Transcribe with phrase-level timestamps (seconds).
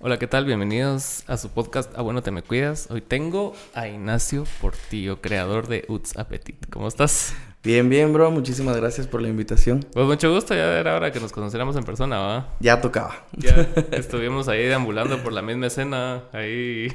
[0.00, 0.44] Hola, ¿qué tal?
[0.44, 2.88] Bienvenidos a su podcast Ah, bueno, te me cuidas.
[2.90, 6.66] Hoy tengo a Ignacio Portillo, creador de Uts Appetit.
[6.70, 7.34] ¿Cómo estás?
[7.64, 8.30] Bien, bien, bro.
[8.30, 9.84] Muchísimas gracias por la invitación.
[9.92, 12.54] Pues mucho gusto, ya era hora que nos conociéramos en persona, ¿va?
[12.60, 13.26] Ya tocaba.
[13.32, 16.88] Ya estuvimos ahí deambulando por la misma escena, ahí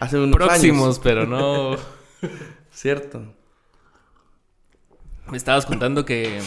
[0.00, 1.00] Hace unos próximos, años.
[1.02, 1.76] pero no...
[2.72, 3.22] Cierto.
[5.30, 6.40] Me estabas contando que,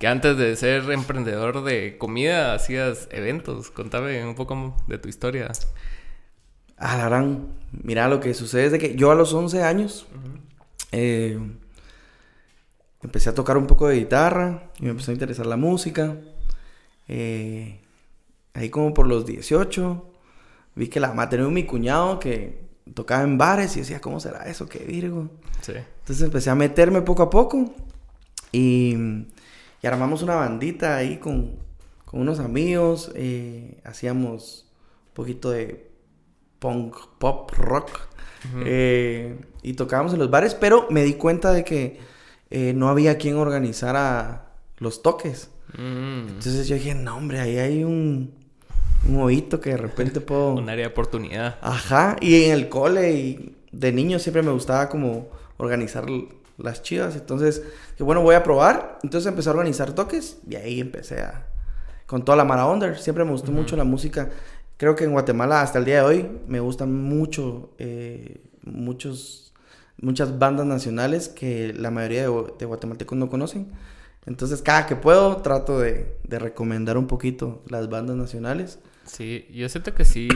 [0.00, 3.70] que antes de ser emprendedor de comida hacías eventos.
[3.70, 5.52] Contame un poco de tu historia.
[6.78, 7.48] Ah, la gran.
[7.70, 10.06] Mira, lo que sucede es de que yo a los 11 años
[10.90, 11.38] eh,
[13.02, 16.16] empecé a tocar un poco de guitarra y me empezó a interesar la música.
[17.06, 17.78] Eh,
[18.54, 20.12] ahí como por los 18
[20.76, 24.18] vi que la mamá tenía un mi cuñado que tocaba en bares y decía, ¿cómo
[24.18, 24.66] será eso?
[24.66, 25.28] ¿Qué virgo?
[25.60, 25.72] Sí.
[25.74, 27.74] Entonces empecé a meterme poco a poco
[28.50, 28.96] y,
[29.82, 31.56] y armamos una bandita ahí con,
[32.04, 33.10] con unos amigos.
[33.14, 34.66] eh, hacíamos
[35.08, 35.90] un poquito de
[36.58, 37.90] punk, pop, rock.
[38.64, 42.00] Eh, y tocábamos en los bares, pero me di cuenta de que
[42.50, 45.50] eh, no había quien organizara los toques.
[45.76, 48.34] Mm, Entonces yo dije, no, hombre, ahí hay un,
[49.06, 50.54] un oído que de repente puedo...
[50.54, 51.58] un área de oportunidad.
[51.60, 55.28] Ajá, y en el cole y de niño siempre me gustaba como
[55.58, 56.06] organizar
[56.62, 57.16] las chivas.
[57.16, 57.62] Entonces,
[57.96, 58.98] que bueno, voy a probar.
[59.02, 61.46] Entonces empecé a organizar toques y ahí empecé a...
[62.06, 62.98] Con toda la Mara Under.
[62.98, 64.30] Siempre me gustó mucho la música.
[64.76, 69.52] Creo que en Guatemala hasta el día de hoy me gustan mucho eh, muchos,
[70.00, 73.70] muchas bandas nacionales que la mayoría de, gu- de guatemaltecos no conocen.
[74.26, 78.78] Entonces, cada que puedo, trato de, de recomendar un poquito las bandas nacionales.
[79.04, 80.28] Sí, yo siento que sí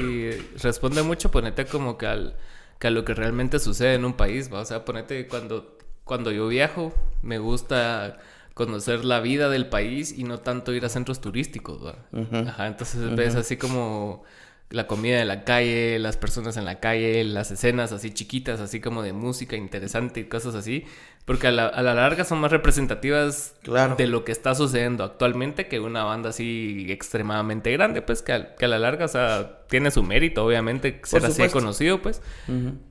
[0.63, 2.37] responde mucho ponerte como que, al,
[2.79, 4.61] que a lo que realmente sucede en un país, ¿va?
[4.61, 5.74] O sea, ponete cuando,
[6.05, 8.19] cuando yo viajo, me gusta
[8.55, 13.57] conocer la vida del país y no tanto ir a centros turísticos, entonces ves así
[13.57, 14.23] como
[14.71, 18.81] la comida de la calle, las personas en la calle, las escenas así chiquitas, así
[18.81, 20.85] como de música interesante y cosas así,
[21.27, 23.95] porque a la, a la larga son más representativas Claro.
[23.97, 28.55] de lo que está sucediendo actualmente que una banda así extremadamente grande, pues que, a-
[28.57, 32.21] que a la larga, o sea, tiene su mérito, obviamente, ser así conocido, pues,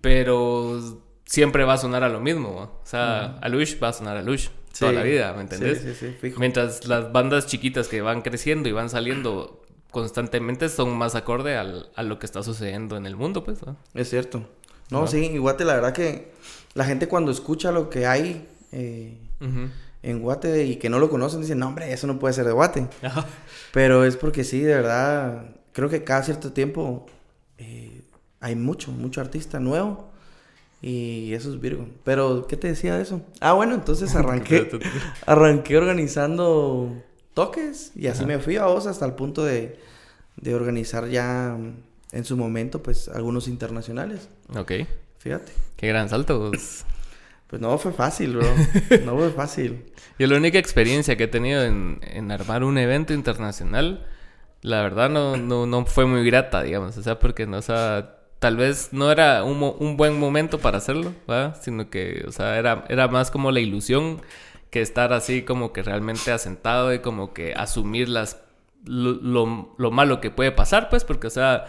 [0.02, 4.19] pero siempre va a sonar a lo mismo, o sea, Alush va a sonar a
[4.19, 4.97] Alush toda Sí.
[4.97, 5.79] la vida, ¿me entendés?
[5.81, 6.39] Sí, sí, sí, fijo.
[6.39, 9.61] Mientras las bandas chiquitas que van creciendo y van saliendo
[9.91, 13.59] constantemente son más acorde al- a lo que está sucediendo en el mundo, pues.
[13.94, 14.44] Es cierto.
[14.89, 16.34] No, sí, en Guate la verdad que
[16.73, 19.17] la gente cuando escucha lo que hay eh,
[20.01, 22.51] en Guate y que no lo conocen dicen, no hombre, eso no puede ser de
[22.51, 22.88] Guate.
[23.72, 27.05] Pero es porque sí, de verdad, creo que cada cierto tiempo
[27.59, 28.01] eh,
[28.40, 30.11] hay mucho, mucho artista nuevo
[30.83, 31.88] y eso es Virgo.
[32.03, 33.21] Pero, ¿qué te decía de eso?
[33.39, 34.69] Ah, bueno, entonces arranqué,
[35.25, 36.94] arranqué organizando
[37.33, 38.27] toques y así Ajá.
[38.27, 39.79] me fui a vos hasta el punto de,
[40.35, 41.57] de organizar ya
[42.11, 44.27] en su momento pues algunos internacionales.
[44.55, 44.72] Ok,
[45.19, 45.53] Fíjate.
[45.77, 46.49] qué gran salto.
[46.51, 46.85] pues.
[47.47, 48.47] Pues no fue fácil, bro.
[49.05, 49.85] No fue fácil.
[50.19, 54.05] Yo la única experiencia que he tenido en, en armar un evento internacional,
[54.61, 56.97] la verdad no, no, no fue muy grata, digamos.
[56.97, 60.77] O sea, porque no, o sea, tal vez no era un, un buen momento para
[60.79, 61.55] hacerlo, ¿va?
[61.55, 64.21] Sino que, o sea, era, era más como la ilusión
[64.69, 68.41] que estar así como que realmente asentado y como que asumir las
[68.85, 71.65] lo, lo- lo malo que puede pasar, pues, porque, o sea,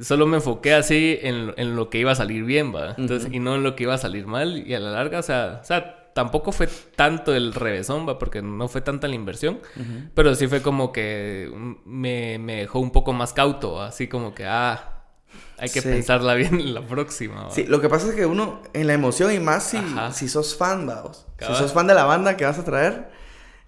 [0.00, 2.94] solo me enfoqué así en, en lo que iba a salir bien, ¿va?
[2.98, 4.58] Entonces, y no en lo que iba a salir mal.
[4.66, 8.18] Y a la larga, o sea, o sea, tampoco fue tanto el revesón, ¿va?
[8.18, 9.60] Porque no fue tanta la inversión.
[10.14, 11.50] Pero sí fue como que
[11.86, 14.93] me, me dejó un poco más cauto, así como que, ah,
[15.58, 15.88] hay que Sí.
[15.88, 17.50] pensarla bien en la próxima, ¿va?
[17.50, 20.12] Sí, lo que pasa es que uno, en la emoción y más si, Ajá.
[20.12, 21.26] si sos fan, vamos.
[21.38, 23.08] Si sos fan de la banda que vas a traer,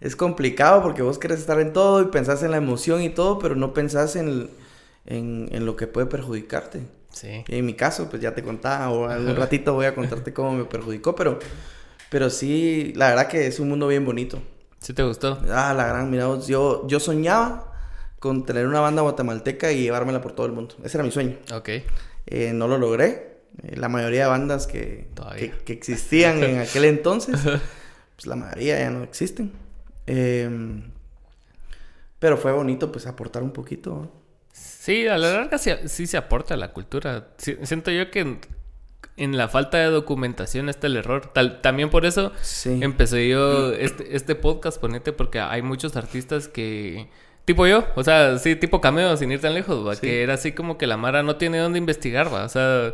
[0.01, 3.39] es complicado porque vos querés estar en todo y pensás en la emoción y todo,
[3.39, 4.51] pero no pensás en,
[5.07, 6.83] en, en lo que puede perjudicarte.
[7.11, 7.45] Sí.
[7.49, 10.53] Y en mi caso, pues ya te contaba, o algún ratito voy a contarte cómo
[10.53, 11.39] me perjudicó, pero,
[12.11, 14.43] pero sí, la verdad que es un mundo bien bonito.
[14.81, 15.39] ¿Sí te gustó?
[15.51, 17.66] Ah, la gran, mira, yo, yo soñaba
[18.27, 20.75] con tener una banda guatemalteca y llevármela por todo el mundo.
[20.85, 21.37] Ese era mi sueño.
[21.53, 21.69] Ok.
[22.27, 23.37] Eh, no lo logré.
[23.63, 25.09] Eh, la mayoría de bandas que,
[25.39, 29.53] que, que existían en aquel entonces, pues la mayoría ya no existen.
[30.07, 30.83] Eh,
[32.19, 33.91] pero fue bonito pues aportar un poquito.
[33.91, 34.11] ¿no?
[34.53, 37.29] Sí, a la larga sí, sí se aporta a la cultura.
[37.37, 38.41] Sí, siento yo que en,
[39.17, 41.33] en la falta de documentación está el error.
[41.33, 42.79] Tal- también por eso Sí.
[42.83, 47.09] empecé yo este, este podcast, ponete, porque hay muchos artistas que...
[47.47, 49.95] Tipo yo, o sea, sí, tipo cameo, sin ir tan lejos, ¿va?
[49.95, 50.01] Sí.
[50.01, 52.45] que era así como que la Mara no tiene dónde investigar, ¿va?
[52.45, 52.93] o sea,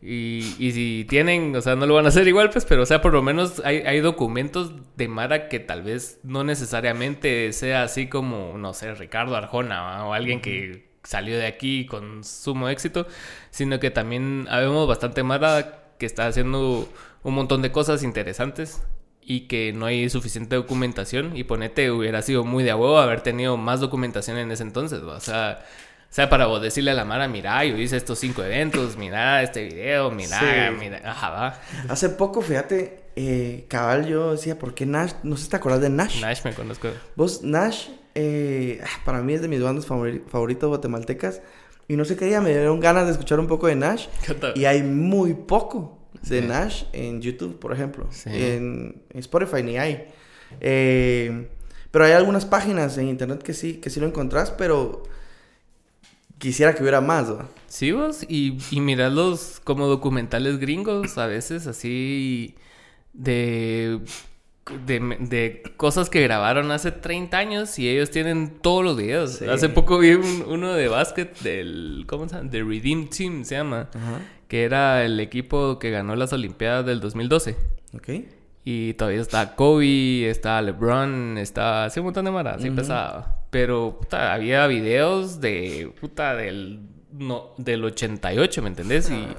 [0.00, 2.86] y, y si tienen, o sea, no lo van a hacer igual, pues, pero o
[2.86, 7.82] sea, por lo menos hay, hay documentos de Mara que tal vez no necesariamente sea
[7.82, 10.04] así como, no sé, Ricardo Arjona ¿va?
[10.04, 13.08] o alguien que salió de aquí con sumo éxito,
[13.50, 16.88] sino que también habemos bastante mara que está haciendo
[17.24, 18.80] un montón de cosas interesantes
[19.28, 23.58] y que no hay suficiente documentación y ponete hubiera sido muy de huevo haber tenido
[23.58, 25.62] más documentación en ese entonces, o sea,
[26.10, 29.42] o sea, para vos decirle a la Mara, mira, yo hice estos cinco eventos, mira
[29.42, 31.60] este video, mira, mira, ajá, va.
[31.90, 35.12] Hace poco, fíjate, eh, cabal, yo decía, ¿por qué Nash?
[35.22, 36.22] No sé si te acuerdas de Nash.
[36.22, 36.88] Nash me conozco.
[37.14, 41.42] Vos, Nash, eh, ah, para mí es de mis bandas favoritas guatemaltecas.
[41.86, 44.06] Y no sé qué día me dieron ganas de escuchar un poco de Nash.
[44.54, 48.08] Y hay muy poco de Nash en YouTube, por ejemplo.
[48.26, 50.06] En, Spotify ni hay.
[50.60, 51.48] Eh,
[51.90, 55.02] pero hay algunas páginas en internet que sí, que sí lo encontrás, pero
[56.38, 57.48] quisiera que hubiera más, ¿no?
[57.66, 62.54] Sí, vos, y, y los como documentales gringos, a veces así
[63.12, 64.00] de,
[64.86, 69.42] de, cosas que grabaron hace 30 años y ellos tienen todos los videos.
[69.42, 72.50] Hace poco vi uno de básquet del, ¿cómo se llama?
[72.50, 73.90] The Redeem Team se llama,
[74.48, 77.56] que era el equipo que ganó las Olimpiadas del 2012.
[77.94, 78.08] Ok.
[78.64, 83.26] Y todavía está Kobe, está LeBron, está así un montón de mara, así pesado.
[83.50, 86.80] Pero puta, había videos de puta del
[87.12, 89.10] no, del 88, ¿me entendés?
[89.10, 89.36] Y, ah.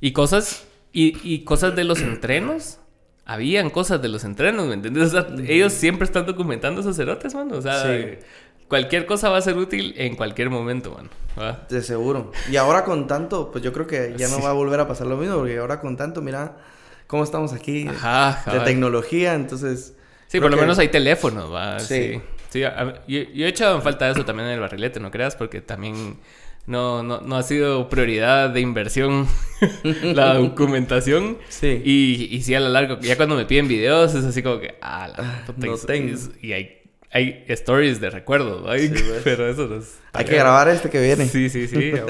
[0.00, 2.78] y cosas y, y, cosas de los entrenos.
[3.26, 5.04] Habían cosas de los entrenos, ¿me entendés?
[5.04, 7.58] O sea, ellos siempre están documentando esos cerotes, mano.
[7.58, 7.84] O sea,
[8.70, 11.10] cualquier cosa va a ser útil en cualquier momento, mano.
[11.68, 12.32] De seguro.
[12.50, 15.08] Y ahora con tanto, pues yo creo que ya no va a volver a pasar
[15.08, 16.56] lo mismo, porque ahora con tanto, mira
[17.06, 19.94] cómo estamos aquí de tecnología, entonces...
[20.28, 21.80] Sí, por lo menos hay teléfonos, ¿va?
[21.80, 22.22] Sí.
[22.50, 22.60] sí.
[22.60, 22.68] yo,
[23.08, 25.34] he echado en falta eso también en el barrilete, ¿no creas?
[25.34, 26.18] Porque también
[26.66, 29.26] no, no, no ha sido prioridad de inversión
[30.04, 31.38] la documentación.
[31.48, 31.82] Sí.
[31.84, 34.76] Y, y sí, a lo largo, ya cuando me piden videos es así como que,
[34.80, 36.16] ah, la ah, no tengo.
[36.40, 36.79] Y hay,
[37.10, 38.66] hay stories de recuerdo, ¿no?
[39.24, 39.98] pero eso no es...
[40.12, 41.26] Hay que grabar este que viene.
[41.26, 41.92] Sí, sí, sí.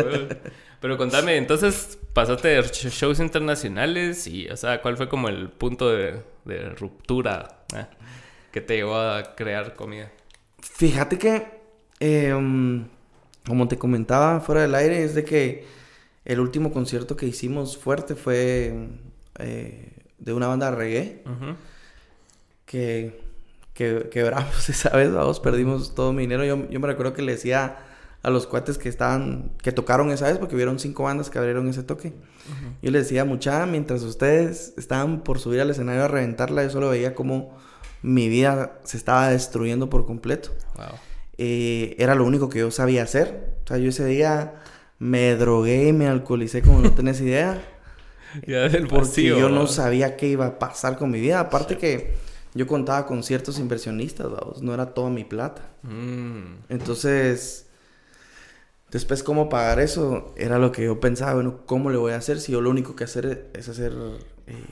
[0.81, 5.91] Pero contame, entonces pasaste de shows internacionales y, o sea, ¿cuál fue como el punto
[5.91, 6.23] de,
[6.79, 7.85] ruptura eh,
[8.51, 10.11] que te llevó a crear comida?
[10.59, 11.47] Fíjate que,
[12.01, 12.87] em,
[13.47, 15.67] como te comentaba fuera del aire, es de que
[16.25, 18.89] el último concierto que hicimos fuerte fue
[19.39, 21.23] eh, de una banda de reggae
[22.65, 23.21] que,
[23.81, 26.45] que quebramos esa vez, vamos, perdimos todo mi dinero.
[26.45, 27.79] Yo, yo me recuerdo que le decía
[28.23, 31.67] a los cuates que estaban, que tocaron esa vez, porque hubieron cinco bandas que abrieron
[31.67, 32.13] ese toque.
[32.83, 36.91] Yo les decía, mucha, mientras ustedes estaban por subir al escenario a reventarla, yo solo
[36.91, 37.57] veía como
[38.03, 40.51] mi vida se estaba destruyendo por completo.
[41.39, 43.55] Eh, era lo único que yo sabía hacer.
[43.65, 44.57] O sea, yo ese día
[44.99, 47.63] me drogué y me alcoholicé como no tenés idea.
[48.47, 51.41] ya del porque yo no sabía qué iba a pasar con mi vida.
[51.41, 54.29] Aparte que yo contaba con ciertos inversionistas,
[54.61, 55.63] no era toda mi plata.
[55.83, 56.65] Mm.
[56.69, 57.71] Entonces
[58.91, 60.35] Después, ¿cómo pagar eso?
[60.37, 62.97] Era lo que yo pensaba, bueno, ¿cómo le voy a hacer si yo lo único
[62.97, 63.93] que hacer es hacer
[64.49, 64.65] eh,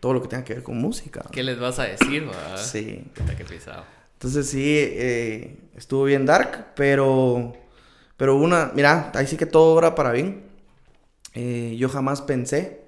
[0.00, 1.26] todo lo que tenga que ver con música?
[1.30, 3.04] ¿Qué les vas a decir, Sí.
[3.36, 3.84] Qué pisado.
[4.14, 7.52] Entonces sí, eh, estuvo bien dark, pero,
[8.16, 10.44] pero una, mira, ahí sí que todo obra para bien.
[11.34, 12.80] Eh, yo jamás pensé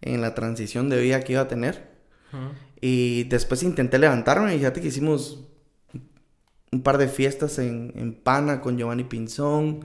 [0.00, 1.92] en la transición de vida que iba a tener.
[2.82, 5.48] Y después intenté levantarme y fíjate que hicimos
[6.70, 9.84] un par de fiestas en, en Pana con Giovanni Pinzón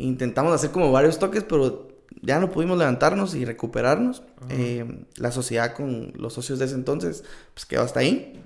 [0.00, 1.88] Intentamos hacer como varios toques, pero
[2.22, 4.22] ya no pudimos levantarnos y recuperarnos.
[4.48, 4.86] Eh,
[5.16, 8.40] la sociedad con los socios de ese entonces, pues quedó hasta ahí.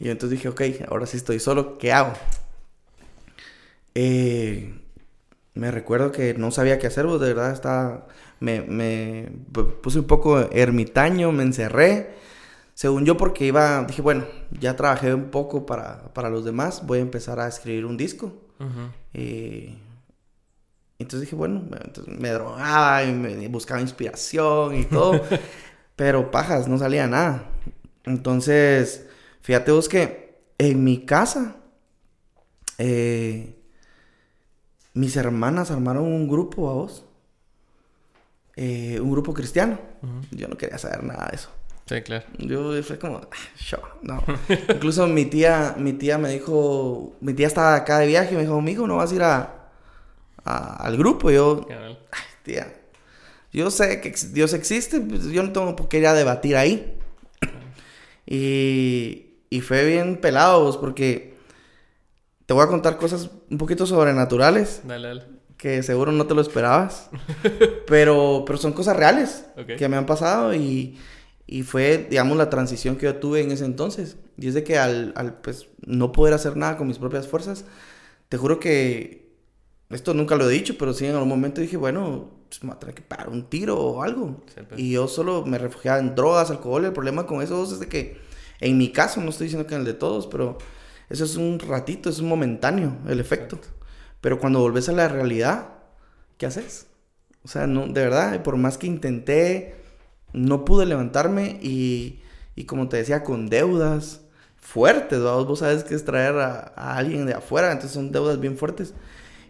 [0.00, 2.12] Y entonces dije, ok, ahora sí estoy solo, ¿qué hago?
[3.94, 4.74] Eh,
[5.54, 8.08] me recuerdo que no sabía qué hacer, pues de verdad estaba...
[8.40, 12.16] Me, me puse un poco ermitaño, me encerré.
[12.74, 14.24] Según yo, porque iba, dije, bueno,
[14.58, 18.32] ya trabajé un poco para, para los demás, voy a empezar a escribir un disco.
[19.12, 19.76] eh,
[20.98, 21.64] entonces dije, bueno,
[22.06, 25.20] me drogaba y me buscaba inspiración y todo.
[25.96, 27.50] pero pajas, no salía nada.
[28.04, 29.06] Entonces,
[29.40, 31.56] fíjate vos que en mi casa,
[32.78, 33.58] eh,
[34.94, 37.04] mis hermanas armaron un grupo a vos.
[38.56, 39.78] Eh, un grupo cristiano.
[40.30, 41.50] Yo no quería saber nada de eso.
[41.86, 42.24] Sí, claro.
[42.38, 44.22] Yo fue como, ah, no.
[44.74, 48.42] Incluso mi tía, mi tía me dijo, mi tía estaba acá de viaje y me
[48.42, 49.68] dijo, hijo, no vas a ir a,
[50.44, 51.30] al grupo.
[51.30, 52.72] Yo, ay, tía,
[53.52, 56.98] yo sé que Dios existe, pues, yo no tengo por qué ir a debatir ahí.
[58.26, 61.34] y, y fue bien pelado, pues, porque
[62.46, 64.82] te voy a contar cosas un poquito sobrenaturales.
[64.84, 65.24] Dale, dale.
[65.56, 67.10] Que seguro no te lo esperabas.
[67.86, 69.44] pero, pero son cosas reales
[69.78, 70.98] que me han pasado y,
[71.52, 74.16] y fue, digamos, la transición que yo tuve en ese entonces.
[74.38, 77.66] Y es de que al, al pues, no poder hacer nada con mis propias fuerzas,
[78.30, 79.36] te juro que
[79.90, 82.76] esto nunca lo he dicho, pero sí en algún momento dije, bueno, pues me voy
[82.76, 84.42] a tener que parar un tiro o algo.
[84.46, 84.80] Sí, pues.
[84.80, 86.86] Y yo solo me refugiaba en drogas, alcohol.
[86.86, 88.16] El problema con eso es de que,
[88.60, 90.56] en mi caso, no estoy diciendo que en el de todos, pero
[91.10, 93.60] eso es un ratito, es un momentáneo el efecto.
[94.22, 95.68] Pero cuando volvés a la realidad,
[96.38, 96.86] ¿qué haces?
[97.44, 99.81] O sea, no, de verdad, por más que intenté,
[100.32, 102.20] no pude levantarme y,
[102.54, 104.20] y como te decía, con deudas
[104.56, 108.56] fuertes, vos sabes que es traer a, a alguien de afuera, entonces son deudas bien
[108.56, 108.94] fuertes.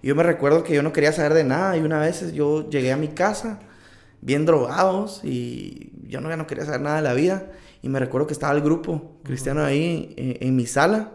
[0.02, 2.68] Y yo me recuerdo que yo no quería saber de nada y una vez yo
[2.68, 3.60] llegué a mi casa
[4.20, 7.52] bien drogados y yo no, ya no quería saber nada de la vida.
[7.82, 11.12] Y me recuerdo que estaba el grupo cristiano ahí eh, en, mi sala.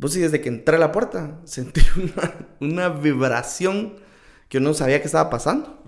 [0.00, 3.94] Pues y desde que entré a la puerta sentí una, una vibración
[4.48, 5.82] que yo no sabía qué estaba pasando.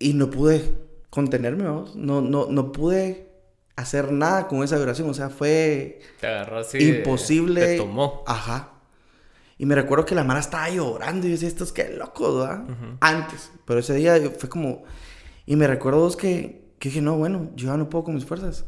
[0.00, 0.74] Y no pude
[1.10, 1.94] contenerme, vamos.
[1.94, 3.30] No, no, no pude
[3.76, 5.08] hacer nada con esa vibración.
[5.08, 6.78] O sea, fue Te agarró así.
[6.78, 7.64] imposible.
[7.64, 8.24] Te tomó.
[8.26, 8.72] Ajá.
[9.58, 12.64] Y me recuerdo que la Mara estaba llorando y yo decía, estos qué locos, ¿verdad?
[13.00, 13.52] Antes.
[13.66, 14.84] Pero ese día fue como...
[15.44, 18.24] Y me recuerdo vos, que, que dije, no, bueno, yo ya no puedo con mis
[18.24, 18.64] fuerzas.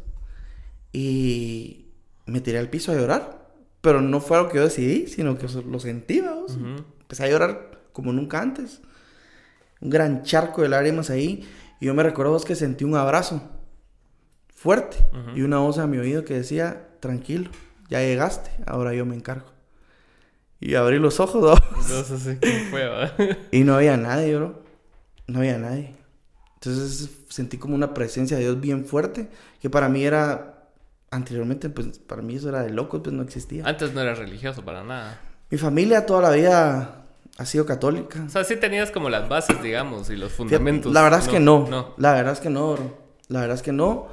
[0.93, 1.87] Y
[2.27, 3.49] me tiré al piso a llorar.
[3.81, 6.57] Pero no fue algo que yo decidí, sino que lo sentí, vamos.
[6.57, 6.85] Ujú.
[7.01, 8.81] Empecé a llorar como nunca antes.
[9.83, 11.47] Un gran charco de lágrimas ahí.
[11.81, 13.43] Y yo me recuerdo que sentí un abrazo
[14.55, 14.97] fuerte.
[15.13, 15.37] Ujú.
[15.37, 17.51] Y una voz a mi oído que decía, tranquilo,
[17.91, 19.53] ya llegaste, ahora yo me encargo.
[20.61, 21.55] Y abrí los ojos, ¿no?
[21.83, 24.63] Entonces, ¿cómo fue, y no había nadie, bro.
[25.27, 25.97] No había nadie.
[26.55, 29.29] Entonces sentí como una presencia de Dios bien fuerte,
[29.61, 30.69] que para mí era,
[31.11, 33.65] anteriormente, pues para mí eso era de locos, pues no existía.
[33.67, 35.21] Antes no eras religioso para nada.
[35.51, 37.02] Mi familia toda la vida
[37.39, 38.23] ha sido católica.
[38.27, 40.93] O sea, sí tenías como las bases, digamos, y los fundamentos.
[40.93, 41.67] La verdad es que no.
[41.69, 42.97] No, La verdad es que no, bro.
[43.29, 44.09] La verdad es que no.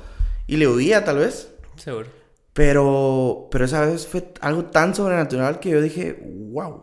[0.48, 1.54] Y le oía tal vez.
[1.76, 2.08] seguro.
[2.54, 6.20] Pero, pero esa vez fue algo tan sobrenatural que yo dije,
[6.52, 6.82] wow.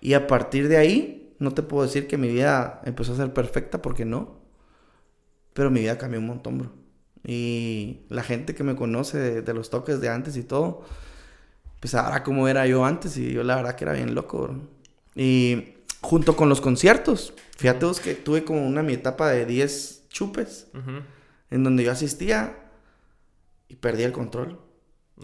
[0.00, 3.32] Y a partir de ahí, no te puedo decir que mi vida empezó a ser
[3.32, 4.40] perfecta porque no.
[5.54, 6.72] Pero mi vida cambió un montón, bro.
[7.24, 10.82] Y la gente que me conoce de, de los toques de antes y todo,
[11.80, 13.16] pues sabrá cómo era yo antes.
[13.16, 14.73] Y yo la verdad que era bien loco, bro.
[15.14, 20.04] Y junto con los conciertos, fíjate vos que tuve como una mi etapa de 10
[20.08, 20.68] chupes
[21.50, 22.56] en donde yo asistía
[23.68, 24.60] y perdí el control.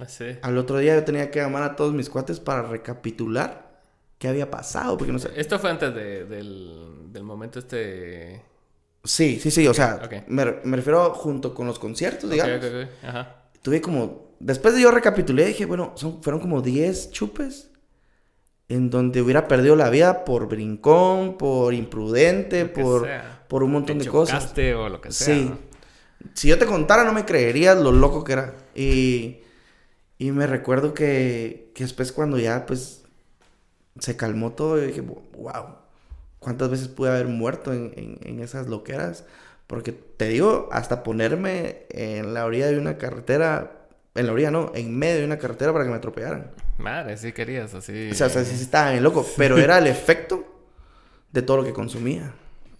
[0.00, 0.24] Así.
[0.42, 3.80] Al otro día yo tenía que llamar a todos mis cuates para recapitular
[4.18, 5.30] qué había pasado, porque no sé.
[5.34, 8.42] Esto fue antes de- del, del momento este...
[9.02, 12.58] Sí, sí, sí, o sea, me, me refiero junto con los conciertos, digamos.
[12.58, 13.04] ok, ok.
[13.08, 13.36] Ajá.
[13.62, 17.69] Tuve como, después de yo recapitulé, dije, bueno, son, fueron como 10 chupes
[18.70, 23.44] en donde hubiera perdido la vida por brincón, por imprudente, por, sea.
[23.48, 24.52] por un montón Te de cosas.
[24.56, 25.34] o lo que sea.
[25.34, 25.44] Sí.
[25.50, 25.58] ¿no?
[26.34, 28.54] Si yo te contara, no me creerías lo loco que era.
[28.74, 29.38] Y,
[30.18, 33.02] y me recuerdo que, que después cuando ya, pues,
[33.98, 35.76] se calmó todo, yo dije, wow,
[36.38, 39.24] ¿cuántas veces pude haber muerto en, en- en esas loqueras?
[39.66, 43.79] Porque te digo, hasta ponerme en la orilla de una carretera,
[44.14, 46.50] en la orilla no, en medio de una carretera para que me atropellaran.
[46.78, 48.10] Madre, sí querías así.
[48.10, 50.44] O sea, o sea, sí, sí estaba bien loco, pero era el efecto
[51.32, 52.34] de todo lo que consumía.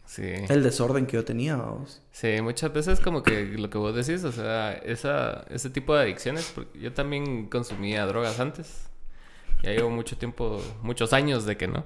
[0.07, 0.33] Sí.
[0.49, 2.03] El desorden que yo tenía, vamos.
[2.11, 6.03] Sí, muchas veces como que lo que vos decís, o sea, esa, ese tipo de
[6.03, 8.89] adicciones, porque yo también consumía drogas antes.
[9.63, 11.85] Ya llevo mucho tiempo, muchos años de que no.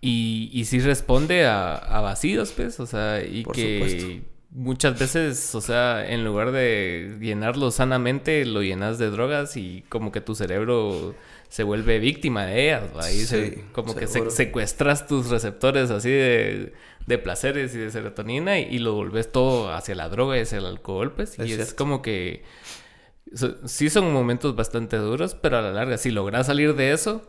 [0.00, 4.31] Y, y sí responde a, a vacíos, pues, o sea, y Por que supuesto.
[4.54, 10.12] Muchas veces, o sea, en lugar de llenarlo sanamente, lo llenas de drogas y como
[10.12, 11.14] que tu cerebro
[11.48, 12.82] se vuelve víctima de ellas.
[13.12, 16.72] Y se- como que se- secuestras tus receptores así de,
[17.06, 20.58] de placeres y de serotonina y, y lo volvés todo hacia la droga y hacia
[20.58, 21.38] el alcohol, pues.
[21.38, 22.42] Es y es como que
[23.34, 27.22] so- sí son momentos bastante duros, pero a la larga, si logras salir de eso,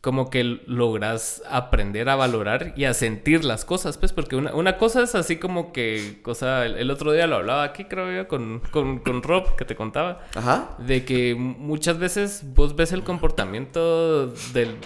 [0.00, 4.78] como que logras aprender a valorar y a sentir las cosas, pues, porque una, una
[4.78, 8.26] cosa es así como que, cosa, el, el otro día lo hablaba aquí, creo yo,
[8.26, 10.74] con, con, con Rob, que te contaba, Ajá.
[10.78, 14.76] de que muchas veces vos ves el comportamiento del,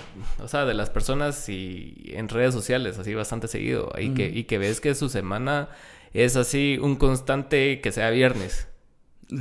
[0.43, 4.45] o sea, de las personas y en redes sociales, así bastante seguido, y, que, y
[4.45, 5.69] que ves que su semana
[6.13, 8.69] es así un constante que sea viernes.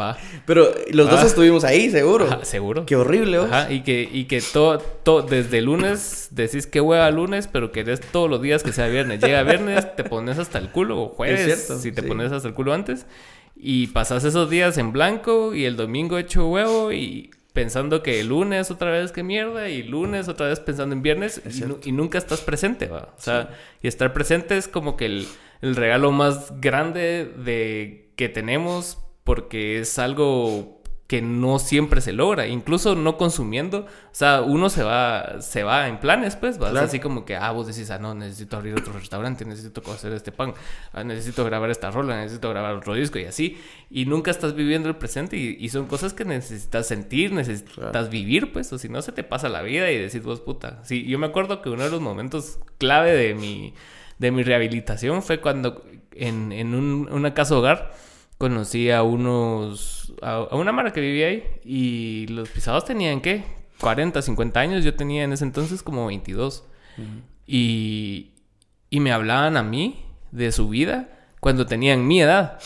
[0.00, 0.16] Va.
[0.46, 1.26] Pero los dos Ah.
[1.26, 2.24] estuvimos ahí, seguro.
[2.26, 2.86] Ajá, seguro.
[2.86, 3.50] Qué horrible, vos.
[3.52, 8.00] Ajá, y que, y que todo, todo, desde lunes decís que hueva lunes, pero querés
[8.00, 9.20] todos los días que sea viernes.
[9.20, 12.08] Llega viernes, te pones hasta el culo, o jueves, Es cierto, si te sí.
[12.08, 13.06] pones hasta el culo antes,
[13.54, 18.28] y pasas esos días en blanco y el domingo hecho huevo y pensando que el
[18.28, 21.42] lunes otra vez que mierda y lunes otra vez pensando en viernes
[21.84, 23.12] y, y nunca estás presente, va.
[23.18, 23.50] O sea,
[23.82, 25.26] y estar presente es como que el,
[25.60, 32.46] el regalo más grande de que tenemos porque es algo que no siempre se logra,
[32.46, 37.00] incluso no consumiendo, o sea, uno se va, se va en planes, pues, vas así
[37.00, 40.54] como que, ah, vos decís, ah, no, necesito abrir otro restaurante, necesito cocer este pan,
[40.92, 43.58] ah, necesito grabar esta rola, necesito grabar otro disco y así,
[43.90, 48.72] y nunca estás viviendo el presente y, son cosas que necesitas sentir, necesitas vivir, pues,
[48.72, 51.26] o si no se te pasa la vida y decís vos, puta, sí, yo me
[51.26, 53.74] acuerdo que uno de los momentos clave de mi,
[54.20, 57.90] de mi rehabilitación fue cuando en, en un, una casa hogar,
[58.40, 63.44] conocí a unos, a, una mara que vivía ahí y los pisados tenían, ¿qué?
[63.78, 66.64] 40, 50 años, yo tenía en ese entonces como 22.
[67.46, 68.30] y,
[68.88, 72.58] y me hablaban a mí de su vida cuando tenían mi edad.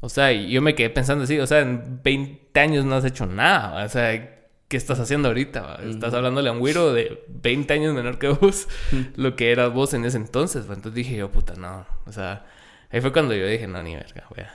[0.00, 3.26] O sea, yo me quedé pensando así, o sea, en 20 años no has hecho
[3.26, 5.80] nada, o sea, ¿qué estás haciendo ahorita?
[5.84, 8.68] Estás hablándole a un güiro de 20 años menor que vos,
[9.16, 10.64] lo que eras vos en ese entonces.
[10.64, 12.46] Entonces dije yo, puta, no, o sea,
[12.90, 14.54] Ahí fue cuando yo dije, no, ni verga, wea.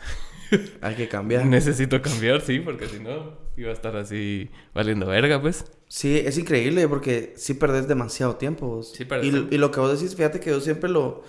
[0.82, 1.46] Hay que cambiar.
[1.46, 5.66] Necesito cambiar, sí, porque si no, iba a estar así valiendo verga, pues.
[5.88, 8.82] Sí, es increíble porque sí perdés demasiado tiempo.
[8.84, 9.34] Sí perdés.
[9.34, 11.24] Y, y, lo que vos decís, fíjate que yo siempre lo,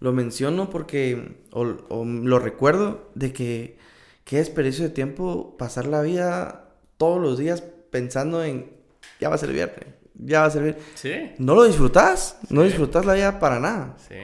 [0.00, 3.78] lo menciono porque, o, lo recuerdo, de que
[4.24, 8.72] qué desperdicio de tiempo pasar la vida todos los días pensando en,
[9.20, 11.32] ya va a ser viernes, ya va a ser Sí.
[11.38, 13.96] No lo disfrutás, no disfrutás la vida para nada.
[14.08, 14.16] Sí.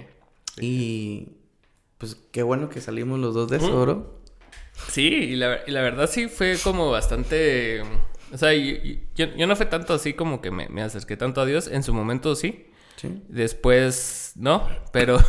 [0.60, 1.35] Y
[1.98, 4.20] pues qué bueno que salimos los dos de eso, bro.
[4.90, 7.82] Sí, y la, y la, verdad sí fue como bastante...
[8.32, 11.68] O sea, yo, no fue tanto así como que me, me, acerqué tanto a Dios.
[11.68, 12.66] En su momento sí.
[12.96, 13.22] Sí.
[13.28, 15.18] Después no, pero...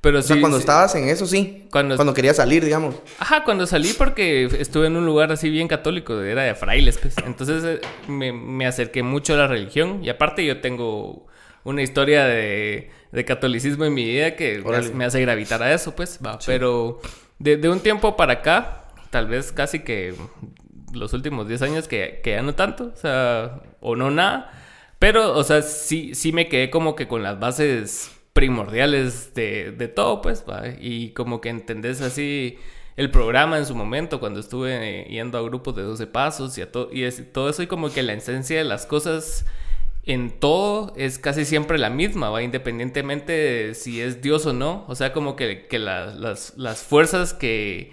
[0.00, 1.66] Pero o sea, cuando estabas en eso, sí.
[1.70, 2.94] Cuando, cuando querías salir, digamos.
[3.18, 7.14] Ajá, cuando salí porque estuve en un lugar así bien católico, era de frailes, pues.
[7.24, 10.04] Entonces eh, me, me acerqué mucho a la religión.
[10.04, 11.26] Y aparte yo tengo
[11.64, 14.62] una historia de, de catolicismo en mi vida que
[14.94, 16.38] me hace, gravitar a eso, pues, va.
[16.46, 17.00] Pero
[17.38, 20.14] de, de, un tiempo para acá, tal vez casi que
[20.92, 24.52] los últimos 10 años que, que ya no tanto, o sea, o no nada.
[24.98, 29.88] Pero, o sea, sí, sí me quedé como que con las bases primordiales de, de
[29.88, 30.64] todo, pues, va.
[30.80, 32.58] Y como que entendés así
[32.96, 36.68] el programa en su momento, cuando estuve yendo a grupos de 12 pasos y, a
[36.92, 39.46] y es, todo eso, y como que la esencia de las cosas
[40.06, 42.42] en todo es casi siempre la misma, ¿va?
[42.42, 44.84] Independientemente de si es Dios o no.
[44.88, 47.92] O sea, como que, las, las, fuerzas que,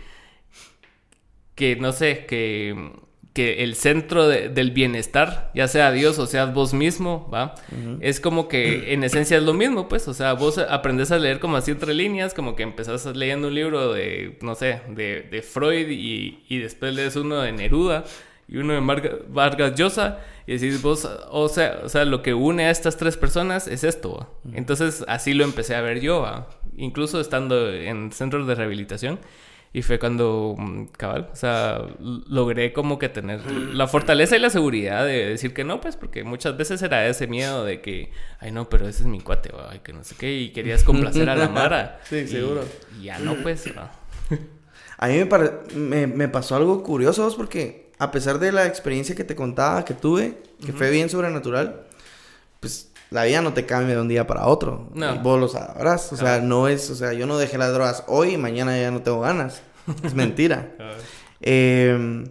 [1.56, 2.91] que, no sé, que,
[3.34, 7.56] que el centro del bienestar, ya sea Dios o sea vos mismo, ¿va?
[8.02, 10.10] Es como que en esencia es lo mismo, pues.
[10.10, 13.56] O sea, vos aprendes a leer como así entre líneas, como que empezás leyendo un
[13.56, 18.04] libro de, no sé, de, de Freud y, y después lees uno de Neruda
[18.52, 22.66] y uno de Vargas Llosa y decís vos, o sea, o sea, lo que une
[22.66, 24.30] a estas tres personas es esto.
[24.54, 29.20] Entonces así lo empecé a ver yo, incluso estando en centros de rehabilitación.
[29.74, 31.82] Y fue cuando, mm, cabal, o sea,
[32.28, 36.26] logré como que tener la fortaleza y la seguridad de decir que no, pues, porque
[36.26, 39.80] muchas veces era ese miedo de que, ay, no, pero ese es mi cuate, ay,
[39.80, 42.02] que no sé qué, y querías complacer a la Mara.
[42.04, 42.66] sí, seguro.
[43.00, 43.64] Y ya no, pues,
[44.98, 49.24] A mí me, me, me pasó algo curioso, porque a pesar de la experiencia que
[49.24, 51.84] te contaba que tuve, que fue bien sobrenatural,
[52.60, 54.90] pues la vida no te cambia de un día para otro.
[54.96, 55.20] No.
[55.20, 56.12] vos lo sabrás.
[56.12, 58.90] O sea, no es, o sea, yo no dejé las drogas hoy y mañana ya
[58.90, 59.62] no tengo ganas.
[60.04, 60.76] Es mentira.
[61.42, 62.26] Em,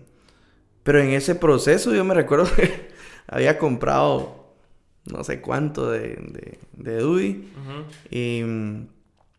[0.83, 2.88] pero en ese proceso yo me recuerdo que
[3.28, 4.54] había comprado
[5.04, 7.48] no sé cuánto de, de, Dewey.
[8.11, 8.88] Y mm,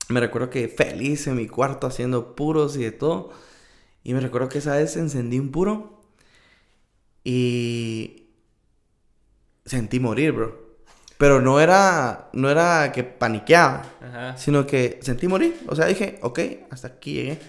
[0.07, 3.31] me recuerdo que feliz en mi cuarto haciendo puros y de todo.
[4.01, 6.00] Y me recuerdo que esa vez encendí un puro
[7.23, 8.27] y
[9.65, 10.71] sentí morir, bro.
[11.17, 13.83] Pero no era, no era que paniqueaba,
[14.37, 15.55] sino que sentí morir.
[15.67, 16.39] O sea, dije, ok,
[16.71, 17.39] hasta aquí llegué.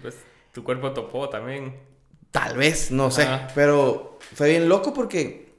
[0.00, 0.16] pues
[0.52, 1.74] tu cuerpo topó también.
[2.30, 3.26] Tal vez, no sé.
[3.54, 5.52] Pero fue bien loco porque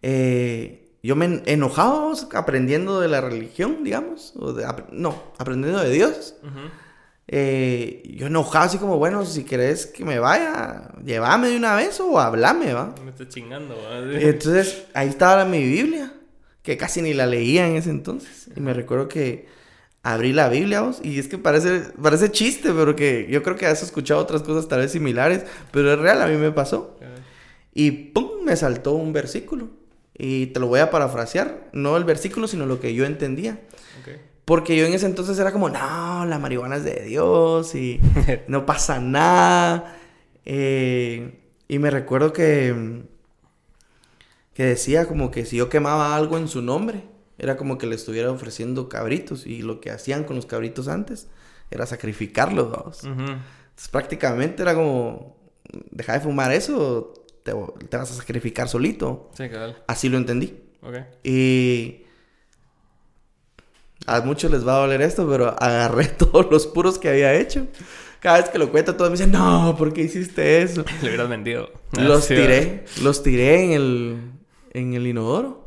[0.00, 4.32] eh, yo me enojaba aprendiendo de la religión, digamos.
[4.36, 6.36] O de, no, aprendiendo de Dios.
[7.28, 11.98] Eh, yo enojado así como, bueno, si querés que me vaya, llévame de una vez
[12.00, 12.94] o hablame, ¿va?
[13.04, 13.98] Me estoy chingando, ¿va?
[13.98, 16.12] Entonces, ahí estaba mi Biblia,
[16.62, 18.48] que casi ni la leía en ese entonces.
[18.54, 19.46] Y me recuerdo que
[20.02, 21.00] abrí la Biblia, ¿vos?
[21.02, 24.66] y es que parece, parece chiste, pero que yo creo que has escuchado otras cosas
[24.66, 26.98] tal vez similares, pero es real, a mí me pasó.
[27.72, 29.70] Y pum, me saltó un versículo.
[30.14, 33.60] Y te lo voy a parafrasear, no el versículo, sino lo que yo entendía.
[34.44, 38.00] Porque yo en ese entonces era como, no, la marihuana es de Dios y
[38.48, 39.96] no pasa nada.
[40.44, 43.04] Eh, y me recuerdo que,
[44.54, 47.04] que decía como que si yo quemaba algo en su nombre,
[47.38, 49.46] era como que le estuviera ofreciendo cabritos.
[49.46, 51.28] Y lo que hacían con los cabritos antes
[51.70, 55.36] era sacrificarlos, Entonces prácticamente era como
[55.90, 57.52] deja de fumar eso, te,
[57.88, 59.30] te vas a sacrificar solito.
[59.34, 59.82] Sí, cabal.
[59.86, 60.60] Así lo entendí.
[60.82, 60.96] Ok.
[61.24, 62.02] Y
[64.06, 67.66] a muchos les va a doler esto, pero agarré todos los puros que había hecho.
[68.20, 70.84] Cada vez que lo cuento, todos me dicen, no, ¿por qué hiciste eso?
[71.02, 71.70] Le hubieras vendido.
[71.98, 74.20] Los sí, tiré, los tiré en el,
[74.72, 75.66] en el inodoro.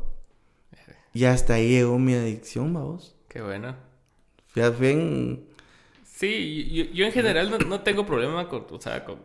[1.12, 3.14] Y hasta ahí llegó mi adicción, vamos.
[3.28, 3.74] Qué bueno.
[4.48, 5.46] Fui a- fui en-
[6.04, 9.18] Sí, yo, yo en general no, no tengo problema con, o sea, con,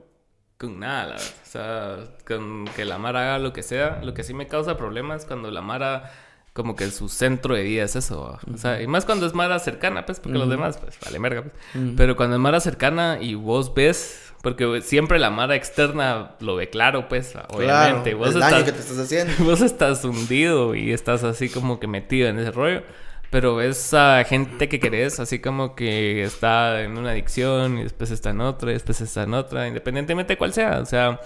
[0.58, 1.28] con nada, la verdad.
[1.44, 4.02] O sea, con que la Mara haga lo que sea.
[4.04, 6.12] Lo que sí me causa problemas es cuando la Mara,
[6.54, 8.22] como que su centro de vida es eso.
[8.24, 8.40] ¿va?
[8.54, 11.44] O sea, y más cuando es Mara cercana, pues, porque los demás, pues, vale merga,
[11.44, 11.86] pues.
[11.96, 16.70] Pero cuando es Mara cercana y vos ves, porque siempre la Mara externa lo ve
[16.70, 18.12] claro, pues, obviamente.
[18.12, 19.34] Claro, vos el daño estás- que te estás haciendo.
[19.44, 22.84] Vos estás hundido y estás así como que metido en ese rollo.
[23.30, 28.12] Pero ves a gente que querés así como que está en una adicción y después
[28.12, 30.80] está en otra y después está en otra, independientemente de cuál sea.
[30.82, 31.22] O sea,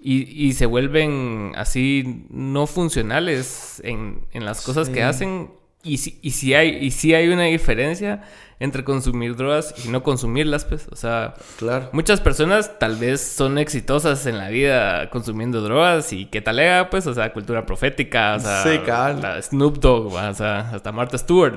[0.00, 4.92] y, y se vuelven así no funcionales en, en las cosas Sí.
[4.94, 5.50] que hacen.
[5.84, 8.22] Y si, y, si hay, y si hay una diferencia
[8.60, 10.88] entre consumir drogas y no consumirlas, pues.
[10.90, 11.88] O sea, Claro.
[11.92, 16.90] Muchas personas tal vez son exitosas en la vida consumiendo drogas y qué tal era,
[16.90, 21.16] pues, o sea, cultura profética, o sea, Sí, la Snoop Dogg, o sea, hasta Martha
[21.16, 21.54] Stewart.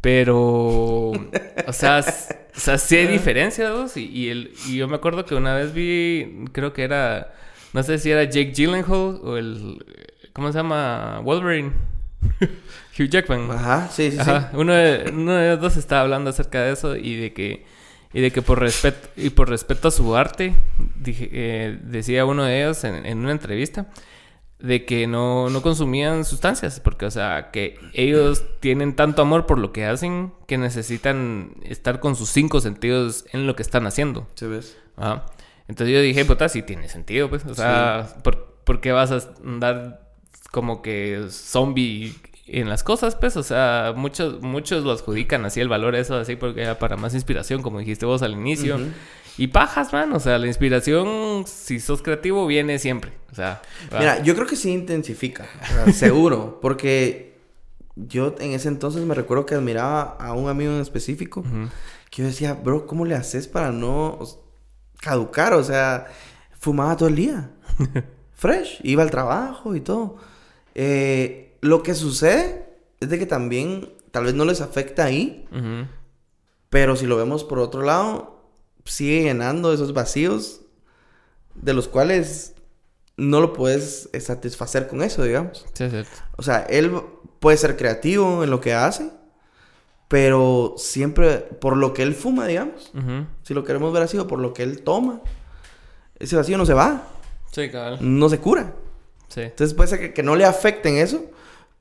[0.00, 0.38] Pero,
[1.10, 2.04] o sea,
[2.56, 5.72] o sea, sí hay diferencias, y, y, el, y yo me acuerdo que una vez
[5.72, 7.32] vi, creo que era,
[7.74, 9.84] no sé si era Jake Gyllenhaal o el,
[10.32, 11.20] ¿cómo se llama?
[11.24, 11.72] Wolverine.
[12.98, 13.50] Hugh Jackman.
[13.50, 16.94] Ajá, sí, sí, Ajá, uno de, uno de los dos estaba hablando acerca de eso
[16.96, 17.66] y de que
[18.12, 20.54] y de que por respeto y por respeto a su arte
[20.94, 23.88] dije, eh, decía uno de ellos en, en una entrevista
[24.60, 29.58] de que no, no consumían sustancias porque o sea que ellos tienen tanto amor por
[29.58, 34.28] lo que hacen que necesitan estar con sus cinco sentidos en lo que están haciendo
[34.36, 34.44] sí.
[34.44, 34.76] ¿Sí ves?
[34.96, 35.26] Ajá.
[35.68, 37.44] Entonces yo dije, puta, sí tiene sentido, pues.
[37.46, 40.10] O sea, ¿por, por qué vas a andar
[40.50, 42.14] como que zombie
[42.46, 43.36] en las cosas, pues?
[43.36, 47.14] O sea, muchos, muchos lo adjudican así el valor eso, así porque era para más
[47.14, 48.78] inspiración, como dijiste vos al inicio.
[49.36, 50.12] Y pajas, man.
[50.12, 53.12] O sea, la inspiración, si sos creativo, viene siempre.
[53.32, 53.62] O sea.
[53.98, 55.46] Mira, yo creo que sí intensifica,
[55.92, 57.34] seguro, porque
[57.96, 61.42] yo en ese entonces me recuerdo que admiraba a un amigo en específico,
[62.10, 64.18] que yo decía, bro, ¿cómo le haces para no
[65.04, 65.52] caducar?
[65.54, 66.06] O sea,
[66.58, 67.50] fumaba todo el día,
[68.32, 70.16] fresh, iba al trabajo y todo.
[70.74, 72.66] Eh, lo que sucede
[73.00, 75.86] es de que también, tal vez no les afecta ahí, Ujú.
[76.70, 78.42] pero si lo vemos por otro lado,
[78.84, 80.62] sigue llenando esos vacíos
[81.54, 82.54] de los cuales
[83.16, 85.64] no lo puedes eh, satisfacer con eso, digamos.
[85.74, 86.10] Sí, es cierto.
[86.36, 86.90] O sea, él
[87.38, 89.10] puede ser creativo en lo que hace,
[90.14, 92.92] pero siempre por lo que él fuma, digamos.
[93.42, 95.20] Si lo queremos ver así, o por lo que él toma,
[96.20, 97.02] ese vacío no se va,
[97.50, 97.98] Sí, cabal.
[98.00, 98.74] no se cura.
[99.26, 99.40] Sí.
[99.40, 101.24] Entonces puede ser que, que no le afecte en eso,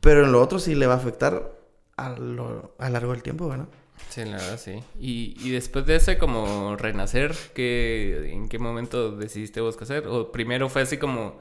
[0.02, 1.52] pero en lo otro sí le va a afectar
[1.96, 3.68] a lo a largo del tiempo, ¿verdad?
[4.10, 4.80] Sí, la verdad, sí.
[5.00, 10.08] Y, y después de ese como renacer, ¿qué, ¿en qué momento decidiste vos qué hacer?
[10.08, 11.40] O primero fue así como, o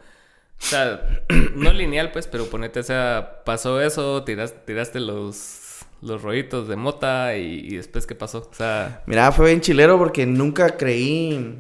[0.59, 1.25] sea,
[1.57, 5.62] no lineal pues, pero ponete, o sea, pasó eso, tiras, tiraste los,
[6.03, 8.49] los rollitos de mota y, y después qué pasó.
[8.51, 11.59] O sea, Mira, fue bien chilero porque nunca creí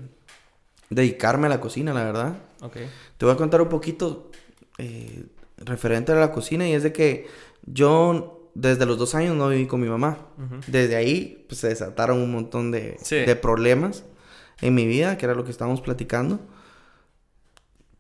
[0.90, 2.36] dedicarme a la cocina, la verdad.
[2.60, 2.76] ok.
[3.16, 4.30] Te voy a contar un poquito
[4.78, 5.24] eh,
[5.58, 7.26] referente a la cocina y es de que
[7.64, 10.18] yo desde los dos años no viví con mi mamá.
[10.66, 13.16] Desde ahí pues, se desataron un montón de, Sí.
[13.16, 14.04] de problemas
[14.60, 16.40] en mi vida, que era lo que estábamos platicando.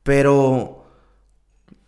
[0.02, 0.81] Pero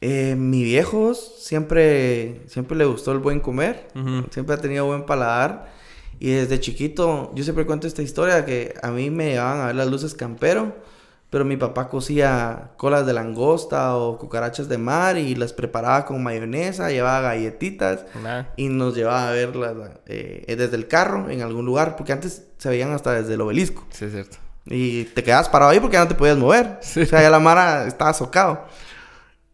[0.00, 3.88] eh, mi viejo siempre, siempre le gustó el buen comer.
[4.30, 5.72] Siempre ha tenido buen paladar.
[6.18, 9.74] Y desde chiquito, yo siempre cuento esta historia que a mí me llevaban a ver
[9.74, 10.76] las luces campero,
[11.28, 16.22] pero mi papá cocía colas de langosta o cucarachas de mar y las preparaba con
[16.22, 18.06] mayonesa, llevaba galletitas
[18.56, 19.74] y nos llevaba a verlas
[20.06, 23.84] eh, desde el carro en algún lugar, porque antes se veían hasta desde el obelisco.
[23.90, 24.36] Sí, es cierto.
[24.66, 26.78] Y te quedabas parado ahí porque ya no te podías mover.
[26.80, 27.02] Sí.
[27.02, 28.64] O sea, ya la mara estaba socado.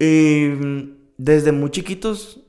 [0.01, 2.41] Y mm, desde muy chiquitos,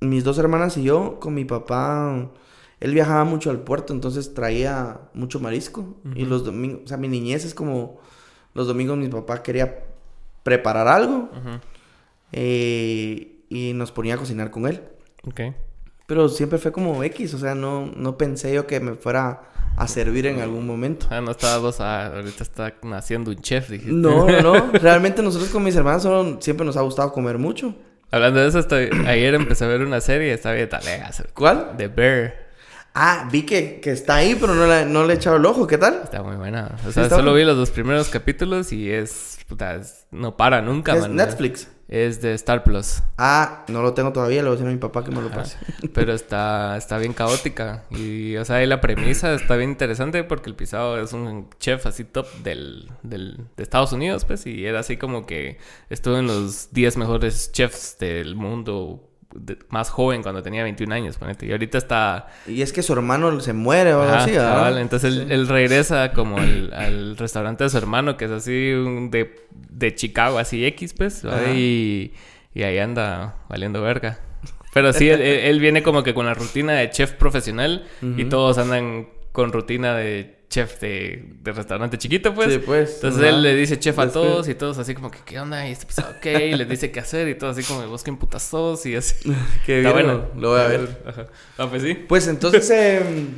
[0.00, 2.30] mis dos hermanas y yo, con mi papá,
[2.80, 5.96] él viajaba mucho al puerto, entonces traía mucho marisco.
[6.14, 8.00] Y los domingos, o sea, mi niñez es como
[8.54, 9.84] los domingos mi papá quería
[10.42, 11.30] preparar algo
[12.32, 14.82] eh, y nos ponía a cocinar con él.
[15.26, 15.40] Ok.
[16.12, 19.44] Pero siempre fue como X, o sea, no, no pensé yo que me fuera
[19.78, 21.06] a servir en algún momento.
[21.08, 23.94] Ah, no estaba vos, ah, ahorita está naciendo un chef, dijiste.
[23.94, 24.72] No, no, no.
[24.74, 27.74] Realmente nosotros con mis hermanos solo siempre nos ha gustado comer mucho.
[28.10, 28.90] Hablando de eso, estoy...
[29.06, 31.10] ayer empecé a ver una serie, está bien talega.
[31.32, 31.70] ¿Cuál?
[31.78, 32.34] The Bear.
[32.94, 35.66] Ah, vi que, que está ahí, pero no le, no le he echado el ojo.
[35.66, 36.02] ¿Qué tal?
[36.04, 36.76] Está muy buena.
[36.86, 39.38] O sea, solo vi los dos primeros capítulos y es...
[39.48, 41.16] puta, es- no para nunca, Es man.
[41.16, 41.68] Netflix.
[41.92, 43.02] Es de Star Plus.
[43.18, 44.38] Ah, no lo tengo todavía.
[44.42, 45.58] Le voy a decir a mi papá que me lo pase.
[45.92, 47.84] Pero está, está bien caótica.
[47.90, 51.84] Y, o sea, ahí la premisa está bien interesante porque el pisado es un chef
[51.84, 54.46] así top del, del, de Estados Unidos, pues.
[54.46, 55.58] Y era así como que
[55.90, 61.16] estuvo en los 10 mejores chefs del mundo de- más joven cuando tenía 21 años,
[61.16, 61.46] ponete.
[61.46, 62.28] Y ahorita está...
[62.46, 64.54] Y es que su hermano se muere o algo así, ¿verdad?
[64.54, 68.72] cabal, entonces él, él regresa como al, al restaurante de su hermano, que es así
[68.72, 69.34] un de,
[69.70, 72.12] de Chicago, así X, pues, y,
[72.54, 74.18] y ahí anda valiendo verga.
[74.74, 77.84] Pero sí, él, viene como que con la rutina de chef profesional
[78.16, 82.52] y todos andan con rutina de chef de, de restaurante chiquito, pues.
[82.52, 82.96] Sí, pues.
[82.96, 85.66] Entonces él le dice chef a Después- todos y todos así como que, ¿qué onda?
[85.66, 88.84] Y este pisado, ok, y les dice qué hacer y todos así como, putas sos
[88.84, 89.14] y así.
[89.66, 90.26] Qué Está bien, bueno.
[90.36, 91.02] Lo voy a ver.
[91.06, 91.26] Ajá.
[91.56, 91.94] Ah, pues sí.
[91.94, 93.28] Pues entonces, em,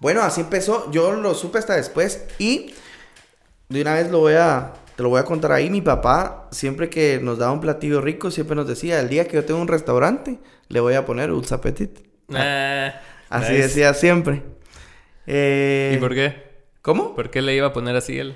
[0.00, 0.90] bueno, así empezó.
[0.90, 2.74] Yo lo supe hasta después y
[3.68, 5.70] de una vez lo voy a, te lo voy a contar ahí.
[5.70, 9.36] Mi papá, siempre que nos daba un platillo rico, siempre nos decía, el día que
[9.36, 12.00] yo tenga un restaurante, le voy a poner Uts Appetit.
[12.34, 12.94] Ah,
[13.28, 13.62] Así nice.
[13.62, 14.42] decía siempre.
[15.32, 16.42] Eh, ¿Y por qué?
[16.82, 17.14] ¿Cómo?
[17.14, 18.34] ¿Por qué le iba a poner así él?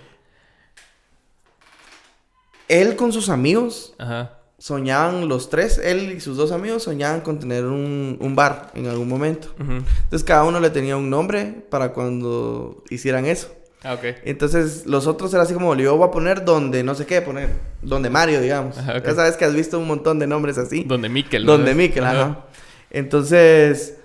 [2.69, 4.39] Él con sus amigos Ajá.
[4.59, 8.87] soñaban los tres, él y sus dos amigos soñaban con tener un, un bar en
[8.87, 9.49] algún momento.
[9.59, 13.53] Entonces cada uno le tenía un nombre para cuando hicieran eso.
[13.83, 14.05] Ah, ok.
[14.25, 17.51] Entonces los otros era así como, yo voy a poner donde no sé qué poner,
[17.83, 18.79] donde Mario, digamos.
[18.79, 19.05] Ajá, ok.
[19.05, 20.85] Ya sabes que has visto un montón de nombres así.
[20.85, 21.45] Donde Mikel.
[21.45, 21.53] ¿no?
[21.53, 22.47] Donde Mikel, ajá.
[22.91, 23.97] Entonces,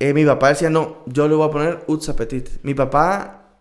[0.00, 2.48] eh, mi papá decía, no, yo le voy a poner Uts Appetit.
[2.62, 3.56] Mi papá,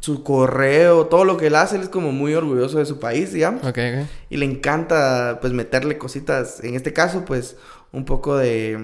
[0.00, 3.32] su correo, todo lo que él hace, él es como muy orgulloso de su país,
[3.32, 3.62] digamos.
[3.64, 4.06] Ok, ok.
[4.30, 7.56] Y le encanta, pues, meterle cositas, en este caso, pues,
[7.92, 8.78] un poco de,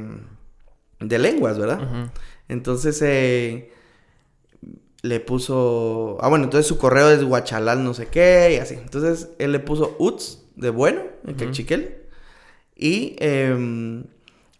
[1.01, 2.11] de lenguas, ¿verdad?
[2.48, 3.72] Entonces, eh,
[5.03, 6.18] le puso...
[6.20, 8.74] Ah, bueno, entonces su correo es guachalal no sé qué y así.
[8.74, 11.53] Entonces, él le puso Uts de bueno, en Ujú.
[11.53, 12.03] Chiquel.
[12.74, 14.05] Y em,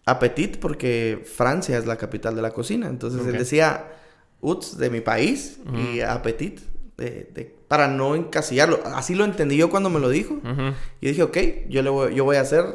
[0.09, 2.87] Appetit porque Francia es la capital de la cocina.
[2.87, 3.87] Entonces, él decía
[4.41, 6.01] Uts de mi país y.
[6.01, 6.59] Appetit
[6.97, 8.79] de- de- para no encasillarlo.
[8.95, 10.33] Así lo entendí yo cuando me lo dijo.
[10.35, 10.73] Ujú.
[11.01, 11.37] Y dije, ok,
[11.69, 12.65] yo, le voy, yo voy a hacer...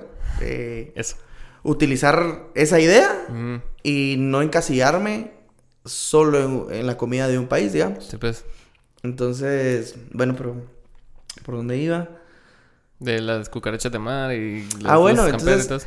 [0.41, 1.17] eh, Eso.
[1.63, 3.27] utilizar esa idea
[3.83, 5.33] y no encasillarme
[5.85, 8.05] solo en, en la comida de un país, digamos.
[8.07, 8.45] Sí, pues.
[9.03, 10.57] Entonces, bueno, pero
[11.45, 12.09] ¿por dónde iba?
[13.01, 15.87] De las cucarachas de mar y los Ah, bueno, entonces-.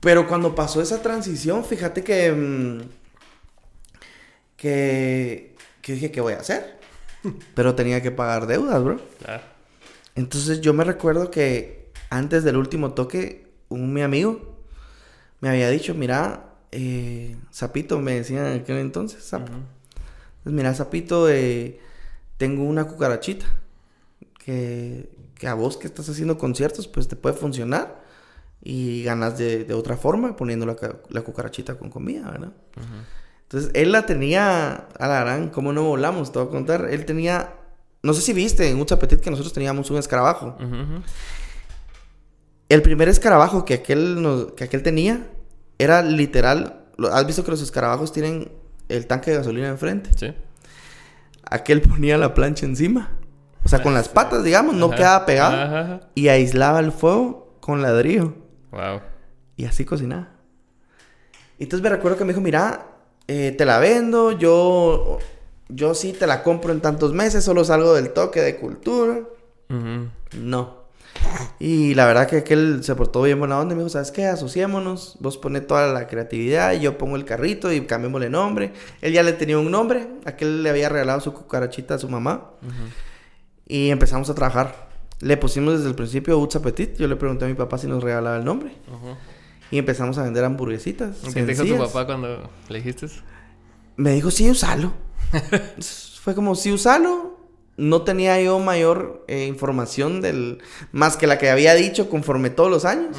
[0.00, 2.80] Pero cuando pasó esa transición, fíjate que mm,
[4.56, 6.78] que que dije, ¿qué voy a hacer?
[7.54, 9.00] Pero tenía que pagar deudas, bro.
[9.22, 9.42] Claro.
[10.14, 14.58] Entonces yo me recuerdo que antes del último toque, un mi amigo
[15.40, 19.32] me había dicho, mira, eh, Zapito, me decían en aquel entonces.
[19.32, 19.44] Ujú.
[20.42, 21.78] Pues mira, Zapito, eh,
[22.36, 23.46] tengo una cucarachita
[24.44, 27.99] que, que a vos que estás haciendo conciertos, pues te puede funcionar
[28.62, 30.76] y ganas de, de otra forma poniendo la,
[31.08, 32.52] la cucarachita con comida, ¿verdad?
[33.42, 36.30] Entonces, él la tenía, a la gran, ¿cómo no volamos?
[36.30, 36.86] Te voy a contar.
[36.90, 37.54] Él tenía,
[38.02, 40.56] no sé si viste en Mucha Petit que nosotros teníamos un escarabajo.
[42.68, 45.26] El primer escarabajo que aquel, nos- que aquel tenía
[45.78, 46.84] era literal.
[47.12, 48.52] ¿Has visto que los escarabajos tienen
[48.88, 50.10] el tanque de gasolina enfrente?
[50.16, 50.32] Sí.
[51.50, 53.10] Aquel ponía la plancha encima.
[53.64, 54.96] O sea, con las patas, digamos, no Ajá.
[54.96, 55.56] quedaba pegado.
[55.56, 56.00] Ajá.
[56.14, 58.34] Y aislaba el fuego con ladrillo.
[58.70, 59.00] Wow.
[59.56, 60.28] Y así cocinaba.
[61.58, 62.86] Entonces me recuerdo que me dijo, mira,
[63.28, 65.18] eh, te la vendo, yo,
[65.68, 69.20] yo sí te la compro en tantos meses, solo salgo del toque de cultura.
[69.68, 70.80] No.
[71.58, 74.26] Y la verdad que aquel se portó bien buena onda y me dijo, ¿sabes qué?
[74.26, 78.72] Asociémonos, vos pones toda la creatividad y yo pongo el carrito y cambiémosle nombre.
[79.02, 82.52] Él ya le tenía un nombre, aquel le había regalado su cucarachita a su mamá
[82.62, 82.72] Ujú.
[83.66, 84.89] y empezamos a trabajar.
[85.20, 88.02] Le pusimos desde el principio Uts Appetit, yo le pregunté a mi papá si nos
[88.02, 88.72] regalaba el nombre
[89.70, 91.18] y empezamos a vender hamburguesitas.
[91.34, 93.06] ¿Qué te dijo tu papá cuando le dijiste?
[93.96, 94.92] Me dijo, sí, usalo.
[96.22, 97.38] Fue como, sí, usalo.
[97.76, 100.58] No tenía yo mayor eh, información del...
[100.92, 103.16] Más que la que había dicho conforme todos los años.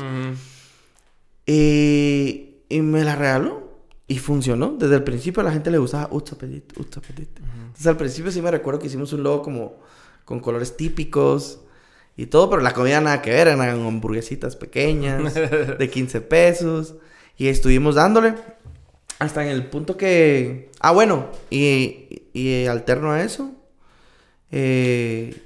[1.46, 3.70] Y, y me la regaló.
[4.08, 4.76] Y funcionó.
[4.78, 7.30] Desde el principio a la gente le gustaba Uts Appetit, Uts Appetit.
[7.40, 9.80] Entonces al principio sí me recuerdo que hicimos un logo como
[10.26, 11.62] con colores típicos
[12.21, 15.34] y todo, pero la comida nada que ver, eran hamburguesitas pequeñas
[15.79, 16.95] de 15 pesos
[17.36, 18.36] y estuvimos dándole
[19.17, 20.69] hasta en el punto que...
[20.79, 23.51] Ah, bueno, y, y alterno a eso,
[24.51, 25.41] eh,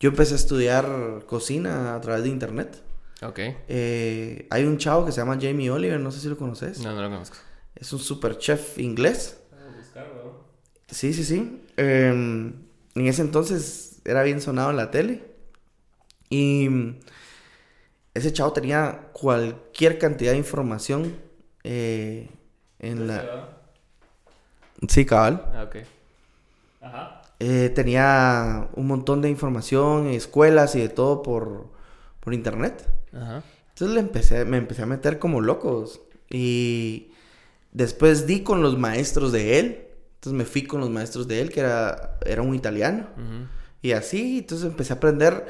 [0.00, 2.82] yo empecé a estudiar cocina a través de internet.
[3.22, 3.38] Ok.
[3.68, 6.80] Eh, hay un chavo que se llama Jamie Oliver, no sé si lo conoces.
[6.80, 7.36] No, no lo conozco.
[7.74, 9.38] Es un super chef inglés.
[10.88, 11.62] Sí, sí, sí.
[11.76, 12.52] Em,
[12.94, 15.27] en ese entonces era bien sonado en la tele.
[16.30, 16.68] Y
[18.14, 21.16] ese chavo tenía cualquier cantidad de información
[21.64, 22.30] eh,
[22.78, 23.48] en la...
[24.88, 25.44] Sí, cabal.
[25.54, 25.76] Ah, ok.
[26.80, 27.22] Ajá.
[27.40, 31.70] Eh, tenía un montón de información, escuelas y de todo por,
[32.20, 32.88] por internet.
[33.12, 33.42] Ajá.
[33.70, 36.00] Entonces le empecé, me empecé a meter como locos.
[36.28, 37.12] Y
[37.72, 39.86] después di con los maestros de él.
[40.16, 43.06] Entonces me fui con los maestros de él, que era, era un italiano.
[43.80, 45.46] Y así, entonces empecé a aprender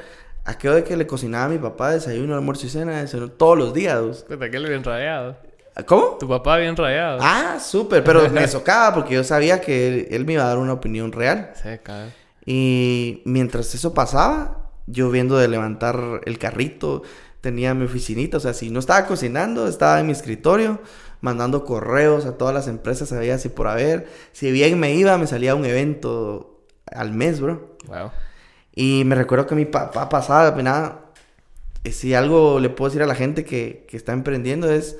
[0.49, 3.73] aquello de que le cocinaba a mi papá desayuno, almuerzo y cena, desayuno, todos los
[3.73, 4.25] días.
[4.27, 5.37] Puta, que le bien rayado.
[5.85, 6.17] ¿Cómo?
[6.19, 7.19] Tu papá bien rayado.
[7.21, 10.57] Ah, súper, pero me socaba porque yo sabía que él, él me iba a dar
[10.57, 11.51] una opinión real.
[11.55, 12.11] Sí, cabrón.
[12.45, 17.03] Y mientras eso pasaba, yo viendo de levantar el carrito,
[17.41, 20.81] tenía mi oficinita, o sea, si no estaba cocinando, estaba en mi escritorio,
[21.21, 25.27] mandando correos a todas las empresas, sabía si por haber, si bien me iba, me
[25.27, 27.77] salía un evento al mes, bro.
[27.87, 28.11] Wow.
[28.81, 31.01] Y me recuerdo que mi papá pasaba, pues nada,
[31.83, 34.95] eh, si algo le puedo decir a la gente que, que está emprendiendo es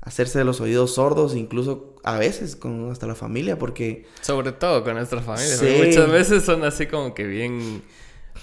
[0.00, 4.84] hacerse de los oídos sordos, incluso a veces con hasta la familia, porque Sobre todo
[4.84, 5.56] con nuestra familia.
[5.56, 5.74] Sí.
[5.84, 7.82] Muchas veces son así como que bien,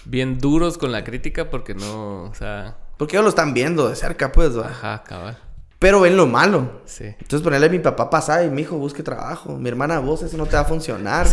[0.03, 3.95] bien duros con la crítica porque no, o sea, porque ellos lo están viendo de
[3.95, 4.67] cerca, pues, ¿va?
[4.67, 5.37] ajá, cabal.
[5.79, 6.81] pero ven lo malo.
[6.83, 7.05] Sí.
[7.05, 9.55] Entonces ponerle a mi papá pasaba y mi hijo busque trabajo.
[9.55, 11.27] Mi hermana, vos eso no te va a funcionar.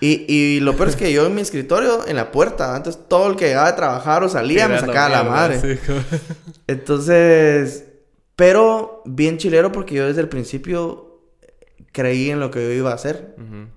[0.00, 3.28] Y, y lo peor es que yo en mi escritorio, en la puerta, antes todo
[3.30, 5.60] el que llegaba a trabajar o salía me Tirando sacaba la mierda, madre.
[5.76, 5.92] sí.
[6.68, 7.84] Entonces,
[8.36, 11.20] pero bien chilero porque yo desde el principio
[11.92, 13.34] creí en lo que yo iba a hacer.
[13.38, 13.68] Ujú.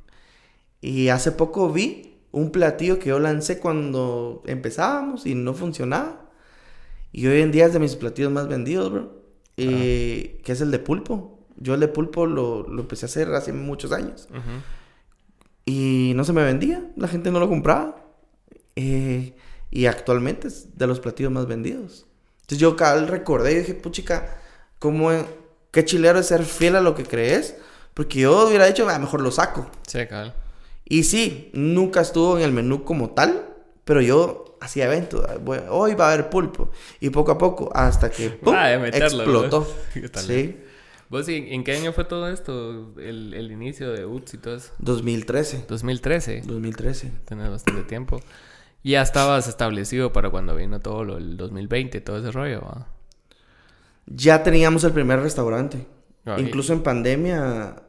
[0.82, 6.30] Y hace poco vi un platillo que yo lancé cuando empezábamos y no funcionaba.
[7.12, 9.22] Y hoy en día es de mis platillos más vendidos, bro.
[9.58, 11.40] Y que es el de pulpo.
[11.58, 14.28] Yo el de pulpo lo, lo empecé a hacer hace muchos años.
[14.32, 14.40] Ujú.
[15.66, 16.84] Y no se me vendía.
[16.96, 17.96] La gente no lo compraba.
[18.76, 19.36] Eh,
[19.70, 22.06] y actualmente es de los platillos más vendidos.
[22.42, 24.38] Entonces yo cabal recordé y dije, puchica,
[24.80, 25.26] ¿cómo, e-
[25.72, 27.56] qué chilero es ser fiel a lo que crees?
[27.94, 29.70] Porque yo hubiera dicho, "Ah, mejor lo saco.
[29.88, 30.34] Sí, cabal.
[30.86, 33.46] Y sí, nunca estuvo en el menú como tal,
[33.86, 35.26] pero yo hacía eventos.
[35.44, 36.70] Bueno, hoy va a haber pulpo.
[37.00, 38.54] Y poco a poco, hasta que ¡pum!
[38.56, 39.68] Ah, explotó.
[39.94, 40.24] ¿Qué tal?
[40.24, 40.58] Sí,
[41.12, 42.94] ¿Vos y- en qué año fue todo esto?
[42.98, 44.72] El, el inicio de UTS y todo eso.
[44.80, 45.66] 2013.
[45.68, 46.42] 2013.
[46.48, 47.12] 2013.
[47.26, 48.20] Tenés bastante tiempo.
[48.82, 52.88] Y Ya estabas establecido para cuando vino todo lo del 2020, todo ese rollo, ¿va?
[54.08, 55.86] Ya teníamos el primer restaurante.
[56.26, 57.84] Ah, Incluso en pandemia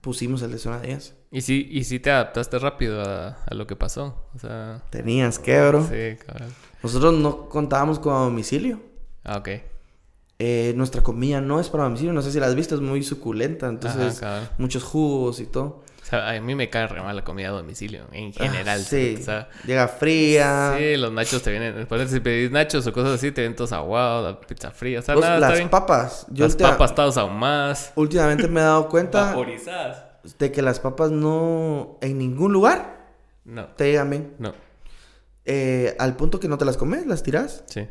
[0.00, 1.16] pusimos el de zona 10.
[1.32, 4.28] Y sí, y sí te adaptaste rápido a, a lo que pasó.
[4.34, 5.82] O sea, Tenías que, bro.
[5.84, 6.50] sí, cabal.
[6.82, 8.80] Nosotros no contábamos con domicilio.
[9.24, 9.48] Ah, ok.
[10.42, 12.14] Eh, nuestra comida no es para domicilio.
[12.14, 13.68] No sé si la has visto, es muy suculenta.
[13.68, 15.84] Entonces, Ajá, muchos jugos y todo.
[16.02, 18.80] O sea, a mí me cae re mal la comida a domicilio, en general.
[18.80, 19.16] Ah, sí.
[19.20, 20.74] O sea, Llega fría.
[20.78, 21.76] sí, los nachos te vienen...
[21.76, 25.00] Después si pedís nachos o cosas así, te vienen todos aguados, la pizza fría.
[25.00, 25.68] O sea, Vos, nada, está las bien.
[25.68, 26.26] papas.
[26.30, 27.92] Yo Las papas todas aún más.
[27.96, 30.04] últimamente me he dado cuenta Vaporizadas.
[30.38, 33.06] de que las papas no en ningún lugar
[33.44, 34.34] No, te llegan bien.
[34.38, 34.52] no.
[35.44, 37.62] Eh, al punto que no te las comes, las tiras.
[37.66, 37.86] Sí.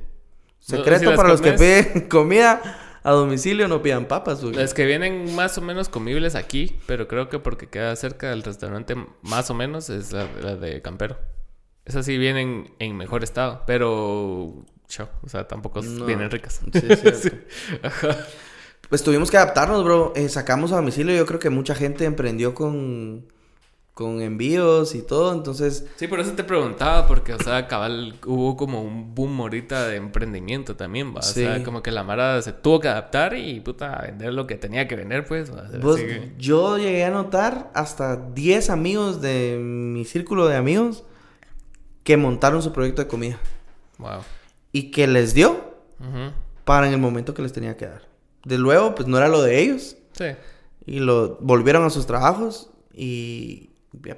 [0.59, 2.61] Secreto si para los que piden comida
[3.03, 4.41] a domicilio, no pidan papas.
[4.41, 4.53] güey.
[4.55, 8.43] Las que vienen más o menos comibles aquí, pero creo que porque queda cerca del
[8.43, 11.17] restaurante más o menos es la, la de Campero.
[11.85, 14.53] Esas sí vienen en mejor estado, pero...
[14.87, 16.05] chao, o sea, tampoco No.
[16.05, 16.61] vienen ricas.
[16.73, 17.31] Sí.
[17.81, 18.17] Ajá.
[18.89, 20.13] Pues tuvimos que adaptarnos, bro.
[20.15, 21.15] Eh, sacamos a domicilio.
[21.15, 23.31] Yo creo que mucha gente emprendió con,
[23.99, 25.33] con envíos y todo.
[25.33, 29.87] Entonces, Sí, por eso te preguntaba, porque, o sea, cabal, hubo como un boom ahorita
[29.89, 31.19] de emprendimiento también, ¿va?
[31.19, 31.41] O Sí.
[31.43, 34.55] sea, como que la Mara se tuvo que adaptar y, puta, a vender lo que
[34.55, 35.51] tenía que vender, pues.
[35.81, 41.03] vos- que- yo llegué a notar hasta 10 amigos de mi círculo de amigos
[42.03, 43.37] que montaron su proyecto de comida.
[43.97, 44.21] Wow.
[44.71, 45.75] Y que les dio
[46.63, 48.03] para en el momento que les tenía que dar.
[48.45, 49.97] De luego, pues no era lo de ellos.
[50.13, 50.25] Sí.
[50.85, 53.68] Y lo volvieron a sus trabajos y...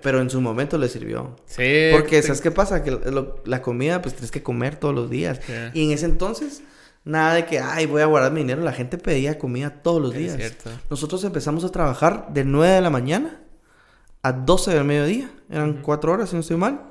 [0.02, 1.36] Pero en su momento les sirvió.
[1.46, 1.90] Sí.
[1.92, 2.84] Porque, ¿sabes qué pasa?
[2.84, 5.40] Que lo- la comida, pues tienes que comer todos los días.
[5.46, 5.54] Sí.
[5.74, 6.62] Y en ese entonces,
[7.04, 8.62] nada de que, ay, voy a guardar mi dinero.
[8.62, 10.36] La gente pedía comida todos los Es días.
[10.36, 10.70] cierto.
[10.90, 13.42] Nosotros empezamos a trabajar de 9 de la mañana
[14.24, 15.32] a 12 del mediodía.
[15.50, 16.82] Eran cuatro horas, si no estoy mal.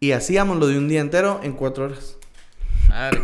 [0.00, 2.16] Y hacíamos lo de un día entero en cuatro horas.
[2.88, 3.22] Madre.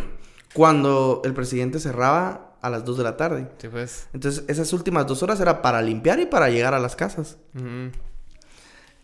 [0.55, 3.49] Cuando el presidente cerraba a las 2 de la tarde.
[3.59, 4.09] Sí, pues.
[4.13, 7.39] Entonces, esas últimas dos horas era para limpiar y para llegar a las casas.
[7.57, 7.91] Ujú.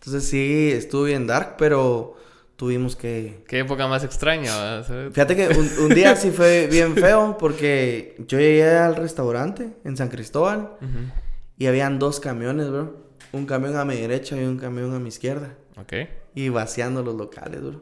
[0.04, 2.16] Entonces, sí, estuvo bien dark, pero
[2.56, 3.44] tuvimos que...
[3.48, 8.16] Qué época más extraña, sea, Fíjate que un, un día sí fue bien feo porque
[8.28, 10.76] yo llegué al restaurante en San Cristóbal.
[11.56, 13.04] Y habían dos camiones, bro.
[13.32, 15.54] Un camión a mi derecha y un camión a mi izquierda.
[15.76, 15.92] Ok.
[16.34, 17.80] Y vaciando los locales, bro.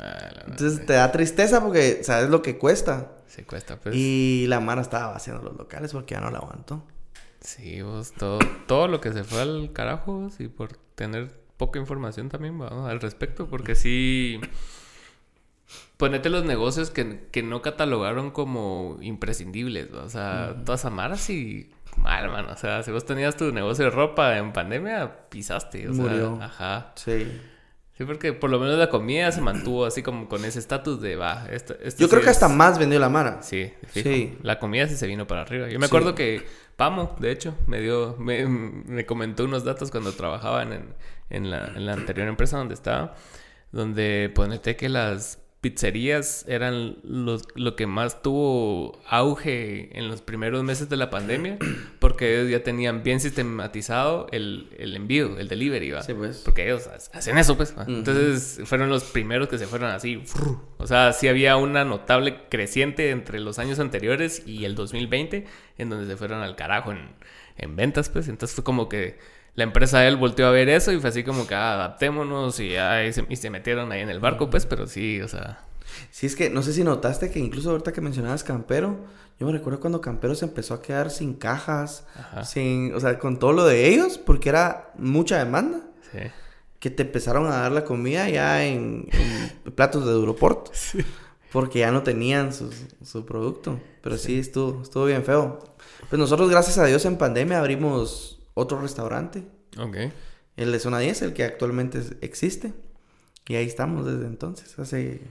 [0.00, 0.86] Ah, Entonces madre.
[0.86, 3.12] te da tristeza porque sabes lo que cuesta.
[3.28, 3.94] Sí cuesta, pues.
[3.94, 6.84] Y la Mara estaba vaciando los locales porque ya no la aguantó.
[7.40, 12.28] Sí, vos, todo, todo lo que se fue al carajo, sí, por tener poca información
[12.28, 14.40] también, al respecto, porque sí...
[15.96, 20.02] Ponete los negocios que, que no catalogaron como imprescindibles, ¿va?
[20.02, 21.70] o sea, todas amaras sí...
[21.98, 22.48] Mal, mano.
[22.50, 25.88] O sea, si vos tenías tu negocio de ropa en pandemia, pisaste.
[25.88, 26.36] O Murió.
[26.38, 26.92] sea, ajá.
[26.96, 27.40] Sí.
[27.98, 31.16] Sí, porque por lo menos la comida se mantuvo así como con ese estatus de
[31.16, 31.44] va.
[31.50, 33.42] Esto, esto Yo sí creo que hasta más vendió la Mara.
[33.42, 34.08] Sí, fijo.
[34.08, 34.38] Sí.
[34.42, 35.68] La comida sí se vino para arriba.
[35.68, 35.90] Yo me Sí.
[35.90, 36.42] acuerdo que
[36.76, 40.94] Pamo, de hecho, me dio, me, me comentó unos datos cuando trabajaba en,
[41.30, 43.14] en la, en la anterior empresa donde estaba,
[43.72, 50.62] donde ponete que las pizzerías eran los, lo que más tuvo auge en los primeros
[50.64, 51.56] meses de la pandemia,
[51.98, 56.02] porque ellos ya tenían bien sistematizado el, el envío, el delivery, ¿va?
[56.02, 56.42] Sí, pues.
[56.44, 57.74] Porque ellos ha- hacen eso, pues.
[57.78, 57.84] ¿va?
[57.88, 60.22] Entonces fueron los primeros que se fueron así.
[60.78, 65.46] O sea, sí había una notable creciente entre los años anteriores y el 2020,
[65.78, 67.08] en donde se fueron al carajo en,
[67.56, 68.28] en ventas, pues.
[68.28, 69.16] Entonces fue como que
[69.54, 72.58] la empresa de él volteó a ver eso y fue así como que ah, adaptémonos
[72.60, 74.66] y, ah, y se, y se metieron ahí en el barco, pues.
[74.66, 75.64] Pero sí, o sea.
[76.10, 78.98] Sí, es que no sé si notaste que incluso ahorita que mencionabas Campero,
[79.38, 82.44] yo me recuerdo cuando Campero se empezó a quedar sin cajas, Ajá.
[82.44, 85.80] sin, o sea, con todo lo de ellos, porque era mucha demanda,
[86.12, 86.18] Sí.
[86.78, 90.70] que te empezaron a dar la comida ya en, en platos de Duroport,
[91.52, 92.70] porque ya no tenían su,
[93.04, 93.78] su producto.
[94.02, 95.58] Pero sí, estuvo, estuvo bien feo.
[96.08, 99.46] Pues nosotros, gracias a Dios, en pandemia abrimos otro restaurante,
[99.78, 99.96] Ok.
[100.56, 102.74] el de Zona 10, el que actualmente existe.
[103.48, 105.22] Y ahí estamos desde entonces, hace,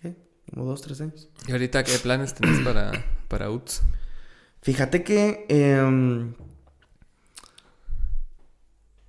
[0.00, 0.16] ¿qué?
[0.50, 1.28] Como dos, tres años.
[1.46, 2.92] ¿Y ahorita qué planes tenés para,
[3.28, 3.82] para UTS?
[4.62, 6.34] Fíjate que em,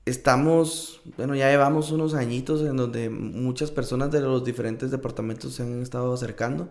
[0.05, 5.63] estamos, bueno, ya llevamos unos añitos en donde muchas personas de los diferentes departamentos se
[5.63, 6.69] han estado acercando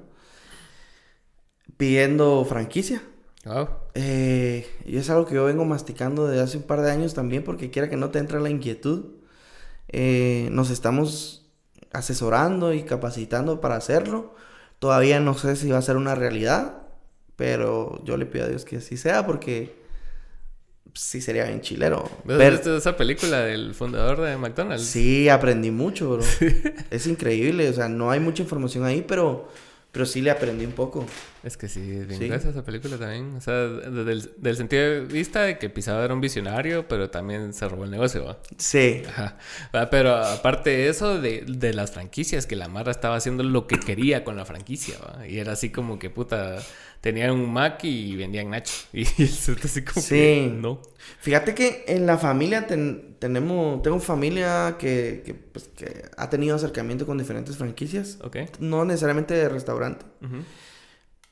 [1.76, 3.03] pidiendo franquicia.
[3.45, 3.68] Wow.
[3.95, 7.43] Eh, y es algo que yo vengo masticando desde hace un par de años también
[7.43, 9.07] porque quiera que no te entre la inquietud.
[9.88, 11.51] Eh, nos estamos
[11.93, 14.34] asesorando y capacitando para hacerlo.
[14.78, 16.78] Todavía no sé si va a ser una realidad,
[17.36, 19.74] pero yo le pido a Dios que así sea porque
[20.95, 22.09] sí sería bien chilero.
[22.24, 24.84] ¿Ves Ver- viste esa película del fundador de McDonald's?
[24.84, 26.22] Sí, aprendí mucho, bro.
[26.90, 29.49] Es increíble, o sea, no hay mucha información ahí, pero,
[29.90, 31.07] pero sí le aprendí un poco.
[31.43, 32.26] Es que sí, es bien Sí.
[32.26, 33.34] esa película también.
[33.34, 37.11] O sea, desde el, del sentido de vista de que Pisado era un visionario, pero
[37.11, 38.38] también se robó el negocio, ¿va?
[38.59, 39.38] Sí, Ajá.
[39.90, 43.80] Pero aparte de eso, de, de las franquicias, que la Mara estaba haciendo lo que
[43.80, 45.26] quería con la franquicia, ¿va?
[45.26, 46.59] Y era así como que, puta,
[47.01, 48.72] tenían un Mac y vendían Nacho.
[48.93, 50.14] Y eso así como Sí.
[50.14, 50.80] que, no.
[51.20, 56.55] Fíjate que en la familia ten- tenemos, tengo familia que, que, pues, que ha tenido
[56.55, 58.36] acercamiento con diferentes franquicias, Ok.
[58.61, 60.05] no necesariamente de restaurante.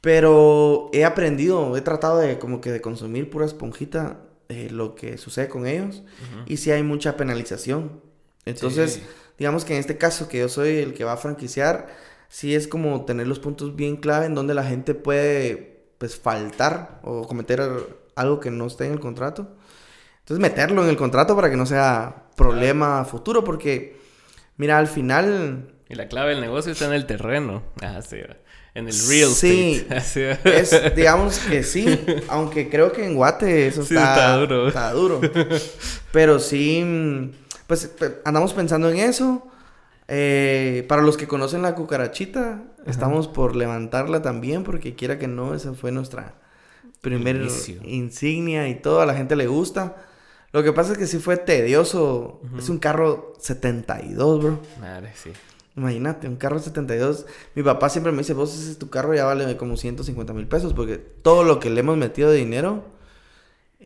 [0.00, 5.18] Pero he aprendido, he tratado de como que de consumir pura esponjita eh, lo que
[5.18, 6.02] sucede con ellos
[6.46, 8.00] y sí hay mucha penalización.
[8.46, 9.02] Entonces, Sí.
[9.38, 11.88] digamos que en este caso que yo soy el que va a franquiciar,
[12.28, 17.00] sí es como tener los puntos bien clave en donde la gente puede pues faltar
[17.04, 17.60] o cometer
[18.16, 19.54] algo que no esté en el contrato.
[20.20, 23.98] Entonces meterlo en el contrato para que no sea problema futuro porque
[24.56, 27.62] mira, al final Y la clave del negocio está en el terreno.
[27.82, 28.16] Ah, sí.
[28.74, 29.84] En el real Sí.
[29.90, 30.38] estate.
[30.60, 31.86] Es digamos que sí,
[32.28, 34.68] aunque creo que en Guate eso Sí, está, está duro.
[34.68, 35.20] está duro.
[36.12, 37.30] Pero sí, mm,
[37.66, 37.90] pues
[38.24, 39.46] andamos pensando en eso.
[40.12, 45.54] Eh, para los que conocen la cucarachita, estamos por levantarla también, porque quiera que no,
[45.54, 46.34] esa fue nuestra
[47.00, 47.80] primer Inicio.
[47.84, 49.96] insignia y todo, a la gente le gusta.
[50.52, 52.40] Lo que pasa es que sí fue tedioso.
[52.58, 54.58] Es un carro 72, bro.
[54.80, 55.30] Madre, sí.
[55.80, 57.24] Imagínate, un carro 72.
[57.54, 60.46] Mi papá siempre me dice, vos ese es tu carro, ya vale como 150 mil
[60.46, 62.84] pesos, porque todo lo que le hemos metido de dinero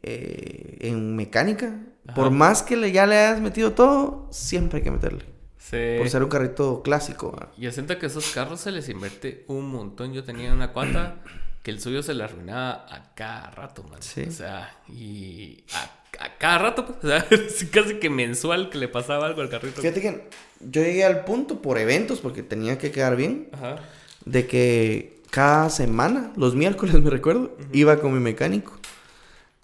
[0.02, 2.14] eh, en mecánica, Ajá.
[2.14, 5.24] por más que le, ya le hayas metido todo, siempre hay que meterle.
[5.56, 5.96] Sí.
[5.98, 7.30] Por ser un carrito clásico.
[7.30, 7.52] ¿va?
[7.56, 10.12] Yo siento que esos carros se les invierte un montón.
[10.12, 11.22] Yo tenía una cuata
[11.62, 14.02] que el suyo se le arruinaba a cada rato, man.
[14.02, 14.24] Sí.
[14.28, 16.98] O sea, y a, a cada rato, pues.
[17.04, 19.80] O sea, es casi que mensual que le pasaba algo al carrito.
[19.80, 20.28] Fíjate que
[20.60, 23.76] yo llegué al punto por eventos, porque tenía que quedar bien, Ajá.
[24.24, 28.78] de que cada semana, los miércoles me recuerdo, iba con mi mecánico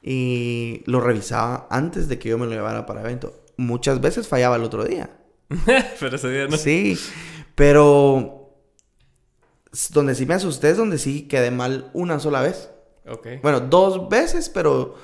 [0.03, 3.35] y lo revisaba antes de que yo me lo llevara para evento.
[3.57, 5.11] Muchas veces fallaba el otro día.
[6.01, 6.57] Pero ese día no.
[6.57, 6.99] Sí,
[7.55, 8.55] pero
[9.91, 12.71] donde sí me asusté es donde sí quedé mal una sola vez.
[13.07, 13.27] Ok.
[13.43, 14.97] Bueno, dos veces, pero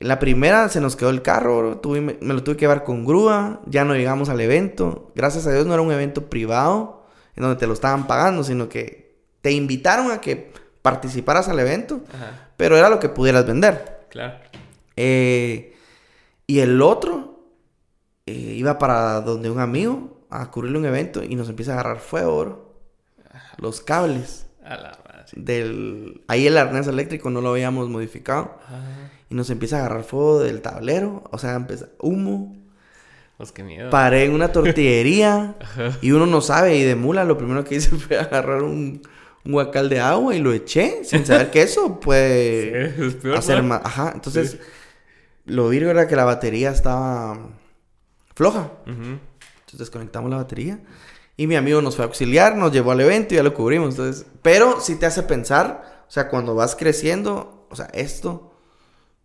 [0.00, 3.60] la primera se nos quedó el carro, tuve- me lo tuve que llevar con grúa,
[3.66, 5.12] ya no llegamos al evento.
[5.14, 7.04] Gracias a Dios no era un evento privado
[7.36, 12.00] en donde te lo estaban pagando, sino que te invitaron a que participaras al evento,
[12.14, 12.48] Ajá.
[12.56, 14.06] pero era lo que pudieras vender.
[14.10, 14.38] Claro.
[14.96, 15.76] Eh,
[16.46, 17.44] y el otro
[18.26, 22.00] eh, iba para donde un amigo a cubrirle un evento y nos empieza a agarrar
[22.00, 22.70] fuego, bro.
[23.58, 25.24] Los cables A la madre.
[25.36, 26.22] del...
[26.28, 28.56] Ahí el arnés eléctrico no lo habíamos modificado.
[28.64, 29.10] Ajá.
[29.30, 31.24] Y nos empieza a agarrar fuego del tablero.
[31.30, 32.56] O sea, empieza humo.
[33.36, 33.88] Pues qué miedo.
[33.88, 35.56] Paré en una tortillería.
[36.02, 36.76] y uno no sabe.
[36.76, 39.02] Y de mula lo primero que hice fue agarrar un,
[39.44, 41.04] un guacal de agua y lo eché.
[41.04, 43.68] Sin saber que eso puede Sí, es peor, hacer ¿no?
[43.68, 43.82] más.
[43.84, 44.10] Ajá.
[44.14, 44.58] Entonces,
[45.46, 47.38] lo virgo era que la batería estaba
[48.34, 48.72] floja.
[48.86, 50.80] Entonces desconectamos la batería.
[51.36, 53.90] Y mi amigo nos fue a auxiliar, nos llevó al evento y ya lo cubrimos.
[53.90, 58.49] Entonces, pero sí te hace pensar, o sea, cuando vas creciendo, o sea, esto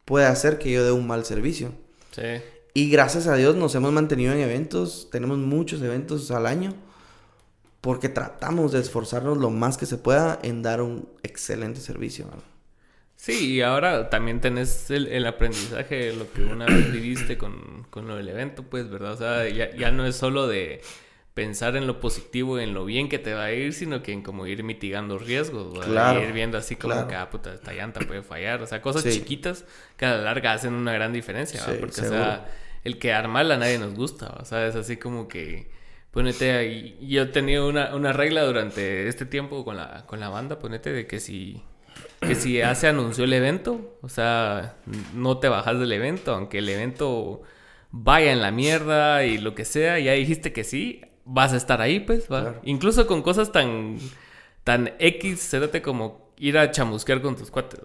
[0.05, 1.71] puede hacer que yo dé un mal servicio.
[2.11, 2.41] Sí.
[2.73, 6.73] Y gracias a Dios nos hemos mantenido en eventos, tenemos muchos eventos al año,
[7.81, 12.25] porque tratamos de esforzarnos lo más que se pueda en dar un excelente servicio.
[12.25, 12.41] ¿no?
[13.15, 17.87] Sí, y ahora también tenés el, el aprendizaje de lo que una vez viviste con,
[17.89, 19.13] con lo del evento, pues, ¿verdad?
[19.13, 20.81] O sea, ya, ya no es solo de
[21.35, 24.23] pensar en lo positivo, en lo bien que te va a ir, sino que en
[24.23, 25.85] como ir mitigando riesgos.
[25.85, 27.07] Claro, Ir viendo así como claro.
[27.07, 28.61] que, ah, puta, esta llanta puede fallar.
[28.63, 29.11] O sea, cosas Sí.
[29.11, 29.65] chiquitas
[29.97, 31.73] que a la larga hacen una gran diferencia, ¿verdad?
[31.75, 32.21] Sí, Porque, seguro.
[32.21, 32.45] o sea,
[32.83, 35.69] el quedar mal a nadie nos gusta, o sea, es así como que...
[36.11, 40.29] Ponete ahí, yo he tenido una, una regla durante este tiempo con la, con la
[40.29, 41.61] banda, ponete de que si
[42.21, 44.77] que si ya se anunció el evento, o sea,
[45.13, 47.41] no te bajas del evento, aunque el evento
[47.91, 51.81] vaya en la mierda y lo que sea, ya dijiste que sí, vas a estar
[51.81, 52.41] ahí, pues, ¿va?
[52.41, 52.61] Claro.
[52.63, 53.97] Incluso con cosas tan,
[54.63, 57.81] tan X, cérate como ir a chamusquear con tus cuates,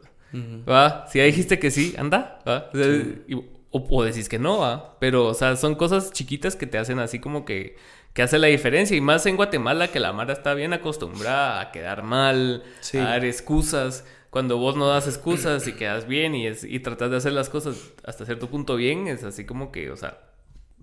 [0.68, 1.06] ¿va?
[1.08, 2.70] Si ya dijiste que sí, anda, ¿va?
[2.72, 2.86] O, sea,
[3.28, 4.96] y- o- o decís que no, ¿va?
[4.98, 7.76] Pero, o sea, son cosas chiquitas que te hacen así como que,
[8.12, 8.96] que hace la diferencia.
[8.96, 12.98] Y más en Guatemala, que la Mara está bien acostumbrada a quedar mal, Sí.
[12.98, 14.04] a dar excusas.
[14.30, 17.48] Cuando vos no das excusas y quedas bien y, es, y tratas de hacer las
[17.48, 20.18] cosas hasta cierto punto bien, es así como que, o sea,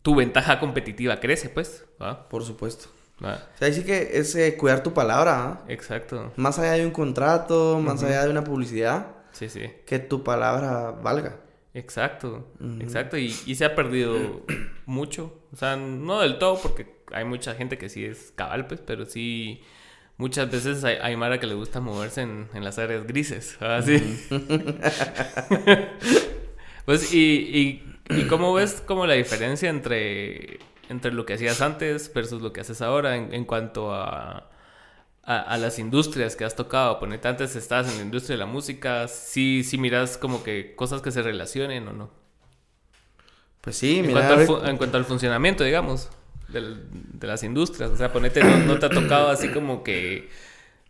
[0.08, 2.30] tu ventaja competitiva crece, pues, ¿va?
[2.30, 2.88] Por supuesto.
[3.22, 3.34] ¿Va?
[3.34, 5.66] O sea, ahí sí que es eh, cuidar tu palabra, ¿ah?
[5.68, 6.32] Exacto.
[6.38, 9.70] Más allá de un contrato, más allá de una publicidad, Sí, sí.
[9.86, 11.42] que tu palabra valga.
[11.74, 12.48] Exacto,
[12.80, 13.18] exacto.
[13.18, 14.46] Y, y se ha perdido
[14.86, 15.42] mucho.
[15.52, 19.06] O sea, no del todo, porque hay mucha gente que sí es cabal, pues, pero
[19.06, 19.62] sí.
[20.16, 23.62] Muchas veces hay, hay Mara que le gusta moverse en, en las áreas grises.
[23.62, 24.02] Así.
[26.86, 32.12] pues, y, y, y cómo ves como la diferencia entre, entre lo que hacías antes
[32.14, 34.50] versus lo que haces ahora en, en cuanto a,
[35.24, 37.00] a, a las industrias que has tocado.
[37.00, 41.02] Ponete, antes estabas en la industria de la música, sí, sí miras como que cosas
[41.02, 42.12] que se relacionen o no.
[43.62, 44.28] Pues sí, En, mira.
[44.28, 46.10] cuanto, al en cuanto al funcionamiento, digamos,
[46.48, 46.78] de,
[47.28, 47.90] las industrias.
[47.92, 50.30] O sea, ponete, no, no te ha tocado así como que.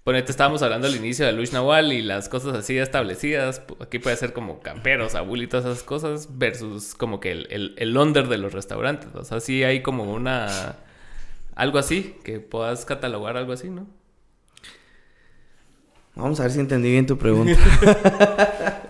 [0.07, 3.61] Ponete, estábamos hablando al inicio de Luis Nahual y las cosas así establecidas.
[3.81, 8.29] Aquí puede ser como camperos, abuelitos, esas cosas, versus como que el, el, el under
[8.29, 9.09] de los restaurantes.
[9.15, 10.77] O sea, sí hay como una.
[11.55, 13.85] Algo así, que puedas catalogar algo así, ¿no?
[16.15, 17.59] Vamos a ver si entendí bien tu pregunta.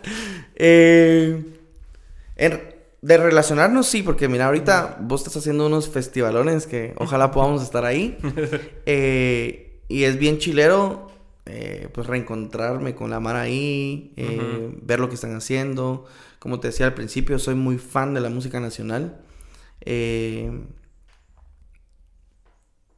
[0.59, 1.43] Eh,
[2.35, 7.63] en- de relacionarnos, sí, porque mira, ahorita vos estás haciendo unos festivalones que ojalá podamos
[7.63, 8.19] estar ahí.
[8.85, 11.11] Eh, y es bien chilero,
[11.45, 16.05] eh, pues reencontrarme con la Mara ahí, eh, ver lo que están haciendo.
[16.39, 19.21] Como te decía al principio, soy muy fan de la música nacional.
[19.81, 20.51] Eh,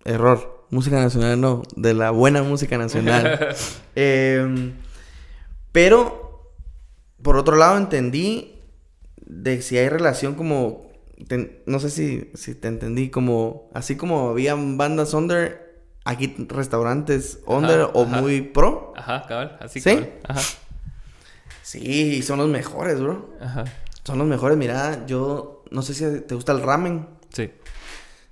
[0.06, 3.56] error, música nacional no, de la buena música nacional.
[4.02, 4.72] Eh,
[5.74, 6.54] pero,
[7.22, 8.54] por otro lado, entendí
[9.26, 10.90] de si hay relación como...
[11.66, 13.70] no sé si, si te entendí, como...
[13.74, 15.69] Así como habían bandas under,
[16.10, 18.22] aquí restaurantes under Ajá, o ajá.
[18.22, 18.94] muy pro.
[18.96, 19.90] Ajá, cabal, así ¿Sí?
[19.92, 20.14] cabal.
[20.28, 20.42] Ajá,
[21.62, 23.30] Sí, son los mejores, bro.
[23.42, 23.66] ajá.
[24.04, 24.58] Son los mejores.
[24.58, 27.08] Mira, yo no sé si te gusta el ramen.
[27.32, 27.52] Sí,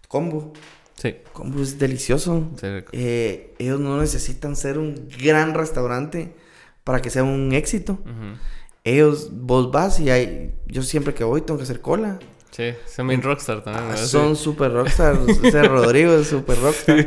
[0.07, 0.53] Combo.
[0.95, 1.17] sí.
[1.33, 2.49] Combo es delicioso.
[2.59, 2.89] sí, rico.
[2.93, 6.35] Eh, ellos no necesitan ser un gran restaurante
[6.83, 7.93] para que sea un éxito.
[7.93, 8.37] Ujú.
[8.83, 12.17] Ellos, vos vas y hay, yo siempre que voy tengo que hacer cola.
[12.51, 13.97] Sí, son bien rockstar también.
[13.97, 15.19] Son super rockstars.
[15.43, 17.05] Ese Rodrigo es super rockstar.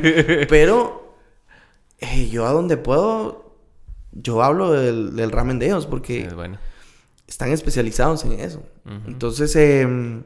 [0.49, 1.15] Pero
[1.99, 3.55] eh, yo a donde puedo,
[4.13, 6.59] yo hablo del, del ramen de ellos porque Es bueno.
[7.27, 8.63] están especializados en eso.
[9.07, 10.23] Entonces, eh,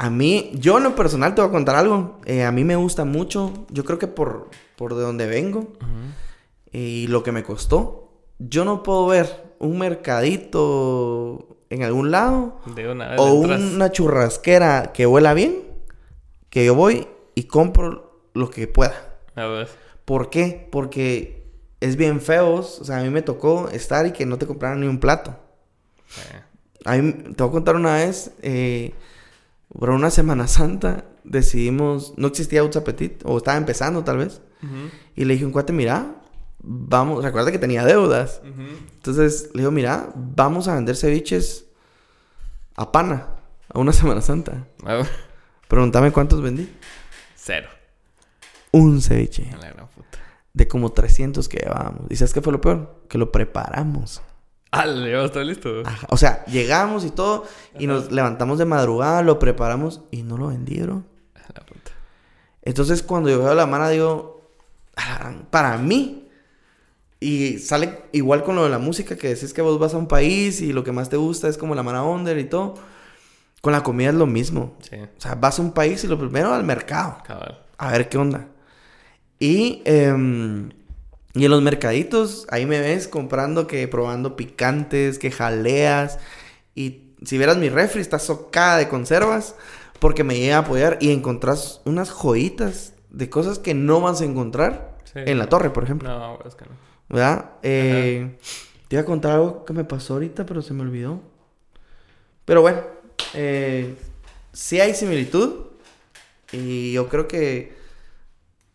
[0.00, 2.20] a mí, yo en lo personal te voy a contar algo.
[2.24, 5.72] Eh, a mí me gusta mucho, yo creo que por, por de donde vengo Ujú.
[6.72, 12.60] y lo que me costó, yo no puedo ver un mercadito en algún lado.
[12.74, 13.60] De una vez O entras.
[13.60, 15.62] una churrasquera que huela bien.
[16.50, 18.94] Que yo voy y compro lo que pueda.
[19.34, 19.68] A ver.
[20.04, 20.66] ¿Por qué?
[20.72, 21.44] Porque
[21.80, 22.80] es bien feos.
[22.80, 25.36] O sea, a mí me tocó estar y que no te compraran ni un plato.
[26.32, 26.40] Eh,
[26.84, 28.94] A mí, te voy a contar una vez, eh,
[29.78, 34.40] por una Semana Santa, decidimos, no existía Appetit, o estaba empezando tal vez,
[35.14, 36.14] y le dije un cuate, mira,
[36.60, 41.66] vamos, recuerda que tenía deudas, entonces le digo, mira, vamos a vender ceviches
[42.76, 43.26] a pana,
[43.72, 44.66] a una Semana Santa.
[45.68, 46.72] Pregúntame cuántos vendí.
[47.36, 47.68] Cero.
[48.72, 50.18] Un ceviche, A la gran puta.
[50.52, 52.02] de como 300 que llevábamos.
[52.10, 53.02] ¿Y sabes qué fue lo peor?
[53.08, 54.20] Que lo preparamos.
[54.70, 55.82] Ah, ¿le llevas todo listo?
[55.86, 57.46] Ajá, O sea, llegamos y todo,
[57.78, 61.06] y nos levantamos de madrugada, lo preparamos, y no lo vendieron.
[61.54, 61.92] La puta.
[62.62, 64.50] Entonces, cuando yo veo la mano, digo,
[64.96, 66.27] "A la gran- para mí.
[67.20, 70.06] Y sale igual con lo de la música, que decís que vos vas a un
[70.06, 72.74] país y lo que más te gusta es como la mana under y todo.
[73.60, 74.76] Con la comida es lo mismo.
[74.88, 77.18] Sí, O sea, vas a un país y lo primero al mercado.
[77.26, 77.58] cabal.
[77.76, 78.46] A ver qué onda.
[79.40, 80.70] Y, em,
[81.34, 86.18] y en los mercaditos, ahí me ves comprando que probando picantes, que jaleas.
[86.76, 89.56] Y si vieras mi refri, está socada de conservas.
[89.98, 94.24] Porque me llega a apoyar y encontrás unas joyitas de cosas que no vas a
[94.24, 95.18] encontrar Sí.
[95.26, 96.08] en la torre, por ejemplo.
[96.08, 96.70] No, es que no.
[97.08, 97.52] ¿Verdad?
[97.62, 98.36] Eh,
[98.88, 101.20] te iba a contar algo que me pasó ahorita, pero se me olvidó.
[102.44, 102.82] Pero bueno,
[103.34, 103.94] eh,
[104.52, 105.66] sí hay similitud.
[106.52, 107.76] Y yo creo que,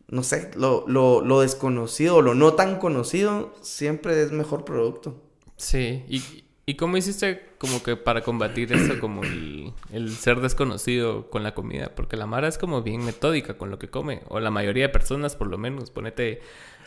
[0.08, 5.20] no sé, lo, lo, lo desconocido o lo no tan conocido siempre es mejor producto.
[5.58, 11.30] Sí, ¿y, y cómo hiciste como que para combatir eso, como el, el ser desconocido
[11.30, 11.92] con la comida?
[11.96, 14.90] Porque la Mara es como bien metódica con lo que come, o la mayoría de
[14.90, 15.90] personas por lo menos.
[15.92, 16.42] Ponete,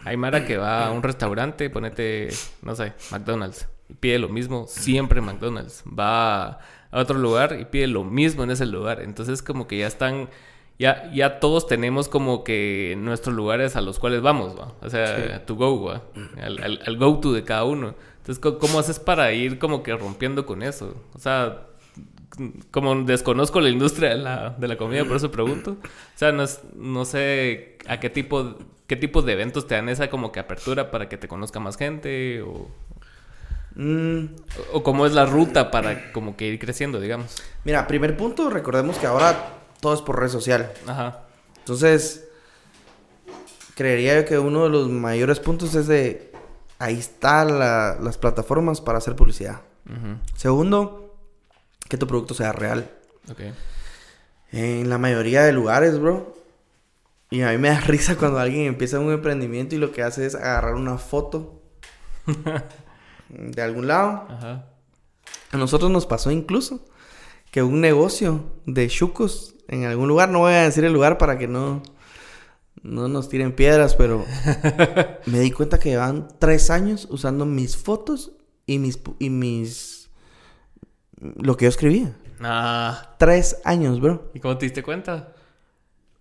[0.04, 2.28] hay Mara que va a un restaurante, ponete,
[2.62, 5.84] no sé, McDonald's, y pide lo mismo, siempre McDonald's.
[5.86, 6.58] Va a
[6.92, 9.00] otro lugar y pide lo mismo en ese lugar.
[9.02, 10.28] Entonces como que ya están...
[10.78, 14.74] Ya, ya todos tenemos como que nuestros lugares a los cuales vamos, ¿va?
[14.82, 16.02] O sea, to go, ¿va?
[16.38, 17.94] Al, al- al go-to de cada uno.
[18.26, 20.94] Entonces, ¿cómo haces para ir como que rompiendo con eso?
[21.14, 21.62] O sea,
[22.72, 25.72] como desconozco la industria de la, de la comida, por eso pregunto.
[25.82, 28.56] O sea, no, es- no sé a qué tipo,
[28.88, 31.76] qué tipo de eventos te dan esa como que apertura para que te conozca más
[31.76, 32.68] gente o,
[33.78, 34.28] Mm,
[34.72, 37.36] o cómo es la ruta para como que ir creciendo, digamos.
[37.62, 39.52] mira, primer punto, recordemos que ahora
[39.82, 40.72] todo es por red social.
[40.86, 41.24] Ajá.
[41.58, 42.26] Entonces,
[43.74, 46.32] creería yo que uno de los mayores puntos es de...
[46.78, 49.62] Ahí están las plataformas para hacer publicidad.
[50.34, 51.16] Segundo,
[51.88, 52.90] que tu producto sea real.
[54.52, 56.34] En la mayoría de lugares, bro.
[57.30, 60.26] Y a mí me da risa cuando alguien empieza un emprendimiento y lo que hace
[60.26, 61.60] es agarrar una foto
[63.28, 64.26] de algún lado.
[64.28, 64.66] Ajá.
[65.50, 66.84] A nosotros nos pasó incluso
[67.50, 71.38] que un negocio de chucos en algún lugar, no voy a decir el lugar para
[71.38, 71.82] que no,
[72.82, 74.24] no nos tiren piedras, pero
[75.26, 78.32] me di cuenta que llevaban tres años usando mis fotos
[78.66, 80.10] y mis, y mis,
[81.20, 82.16] lo que yo escribía.
[82.40, 84.30] Ah, Tres años, bro.
[84.34, 85.32] ¿y cómo te diste cuenta?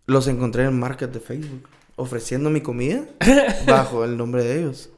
[0.06, 3.04] Los encontré en el market de Facebook, ofreciendo mi comida
[3.68, 4.90] bajo el nombre de ellos.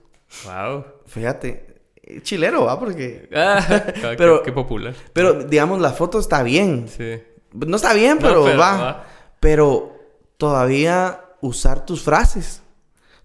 [0.45, 0.86] Wow.
[1.08, 1.82] Fíjate,
[2.22, 3.30] chilero, va, porque...
[3.34, 4.93] Ah, qué- Pero- qué popular.
[5.14, 6.88] Pero, digamos, la foto está bien.
[6.88, 7.22] Sí.
[7.53, 8.78] No está bien, No, pero, pero va.
[8.78, 9.08] va.
[9.39, 9.97] Pero
[10.38, 12.61] todavía usar tus frases,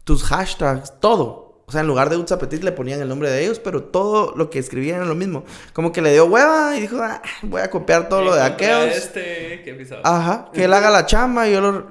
[0.04, 1.62] tus hashtags, todo.
[1.66, 4.34] O sea, en lugar de Utz Appetit le ponían el nombre de ellos, pero todo
[4.36, 5.44] lo que escribían era lo mismo.
[5.72, 8.94] Como que le dio hueva y dijo, "Ah, voy a copiar todo lo de aquellos.
[8.96, 10.02] Este, ¿qué pisaba?
[10.04, 11.86] Ajá, que él haga la chamba y yo lo...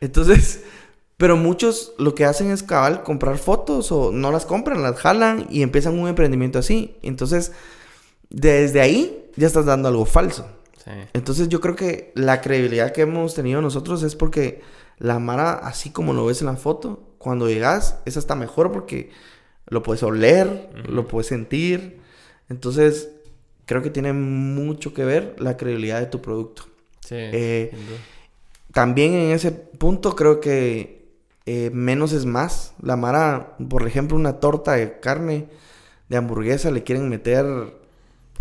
[0.00, 0.62] Entonces,
[1.16, 5.46] pero muchos lo que hacen es cabal comprar fotos o no las compran, las jalan
[5.50, 6.96] y empiezan un emprendimiento así.
[7.02, 7.52] Entonces,
[8.30, 10.46] desde ahí ya estás dando algo falso.
[10.82, 10.90] Sí.
[11.12, 14.62] Entonces yo creo que la credibilidad que hemos tenido nosotros es porque
[14.98, 19.10] la Mara, así como lo ves en la foto, cuando llegas es hasta mejor porque
[19.66, 22.00] lo puedes oler, lo puedes sentir.
[22.48, 23.10] Entonces
[23.66, 26.64] creo que tiene mucho que ver la credibilidad de tu producto.
[27.00, 27.16] Sí.
[27.16, 27.72] Eh.
[28.72, 31.06] También en ese punto creo que
[31.46, 32.74] eh, menos es más.
[32.82, 35.46] La Mara, por ejemplo, una torta de carne
[36.08, 37.46] de hamburguesa le quieren meter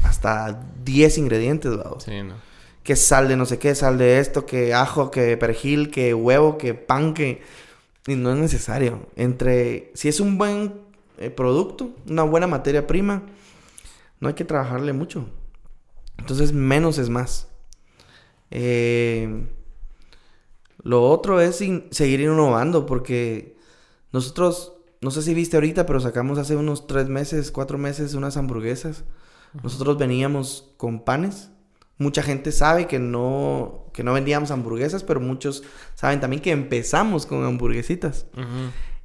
[0.03, 1.99] hasta 10 ingredientes, ¿va?
[1.99, 2.35] Sí, no.
[2.83, 6.57] Que sal de no sé qué, sal de esto, que ajo, que perejil, que huevo,
[6.57, 7.41] que pan, que...
[8.07, 9.07] Y no es necesario.
[9.15, 9.91] Entre...
[9.95, 10.73] Si es un buen
[11.17, 13.23] eh, producto, una buena materia prima,
[14.19, 15.27] no hay que trabajarle mucho.
[16.17, 17.47] Entonces, menos es más.
[18.51, 19.47] Eh,
[20.83, 23.55] Lo otro es in- seguir innovando, porque
[24.11, 28.37] nosotros, no sé si viste ahorita, pero sacamos hace unos tres meses, cuatro meses unas
[28.37, 29.03] hamburguesas
[29.63, 31.49] Nosotros veníamos con panes.
[31.97, 35.63] Mucha gente sabe que no, que no vendíamos hamburguesas, pero muchos
[35.95, 38.25] saben también que empezamos con hamburguesitas.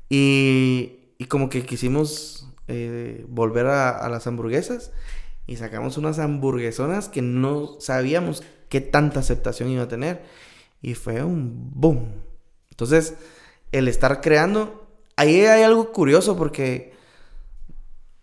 [0.09, 4.93] Y, y como que quisimos eh, volver a, a las hamburguesas
[5.47, 10.23] y sacamos unas hamburguesonas que no sabíamos qué tanta aceptación iba a tener.
[10.81, 12.13] Y fue un boom.
[12.71, 13.15] Entonces,
[13.73, 14.87] el estar creando,
[15.17, 16.93] ahí hay algo curioso porque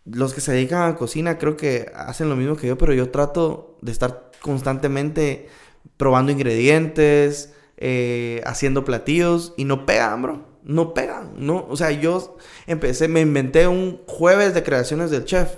[0.05, 3.09] los que se dedican a cocina creo que hacen lo mismo que yo, pero yo
[3.09, 5.49] trato de estar constantemente
[5.97, 10.45] probando ingredientes, eh, haciendo platillos y no pegan, bro.
[10.61, 11.65] No pegan, no.
[11.67, 12.37] O sea, yo
[12.67, 15.55] empecé, me inventé un jueves de creaciones del chef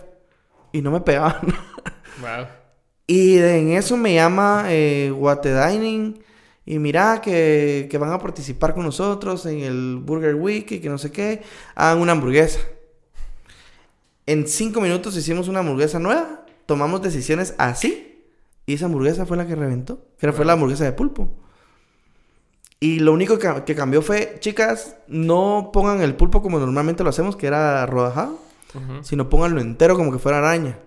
[0.71, 1.41] y no me pegaban.
[2.19, 2.47] Wow.
[3.05, 6.19] y en eso me llama eh, Guate Dining
[6.65, 10.89] y mira que, que van a participar con nosotros en el Burger Week y que
[10.89, 11.43] no sé qué.
[11.75, 12.59] Hagan una hamburguesa.
[14.25, 16.43] En cinco minutos hicimos una hamburguesa nueva.
[16.65, 18.06] Tomamos decisiones así.
[18.67, 20.05] Y esa hamburguesa fue la que reventó.
[20.19, 21.29] Que fue la hamburguesa de pulpo.
[22.79, 27.09] Y lo único que, que cambió fue, chicas, no pongan el pulpo como normalmente lo
[27.09, 28.39] hacemos, que era rodajado,
[28.75, 29.03] Ujú.
[29.03, 30.77] sino pónganlo entero como que fuera araña.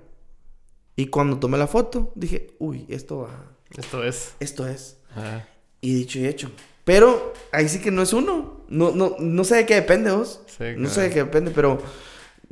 [0.95, 3.31] Y cuando tomé la foto, dije, uy, esto va,
[3.77, 4.35] Esto es.
[4.39, 4.99] esto es.
[5.17, 5.49] Ajá.
[5.81, 6.53] Y dicho y hecho.
[6.85, 8.61] Pero ahí sí que no es uno.
[8.69, 10.43] No, no, no sé de qué depende vos.
[10.47, 11.09] Sí, No sé claro.
[11.09, 11.79] de qué depende, pero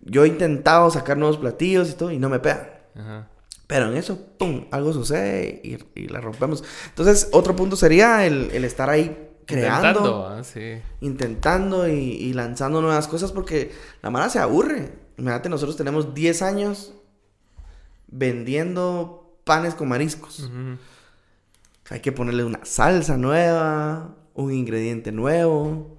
[0.05, 2.71] yo he intentado sacar nuevos platillos y todo y no me pegan.
[2.97, 3.29] Ajá.
[3.69, 4.65] Pero en eso, ¡pum!
[4.73, 6.65] Algo sucede y, y la rompemos.
[6.89, 10.81] Entonces, otro punto sería el, el estar ahí creando, Intentando, ah, sí.
[11.01, 13.71] intentando y, y lanzando nuevas cosas porque
[14.03, 14.93] la mara se aburre.
[15.19, 16.95] Imagínate, nosotros tenemos 10 años
[18.07, 20.51] vendiendo panes con mariscos.
[21.91, 25.99] Hay que ponerle una salsa nueva, un ingrediente nuevo,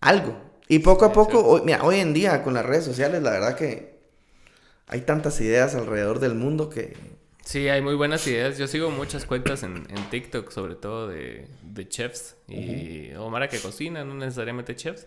[0.00, 0.36] algo.
[0.68, 3.56] Y poco a poco, hoy, mira, hoy en día con las redes sociales, la verdad
[3.56, 3.99] que
[4.90, 6.96] hay tantas ideas alrededor del mundo que...
[7.44, 8.58] Sí, hay muy buenas ideas.
[8.58, 13.48] Yo sigo muchas cuentas en, en TikTok, sobre todo de, de chefs y o Mara
[13.48, 15.06] que cocina, no necesariamente chefs.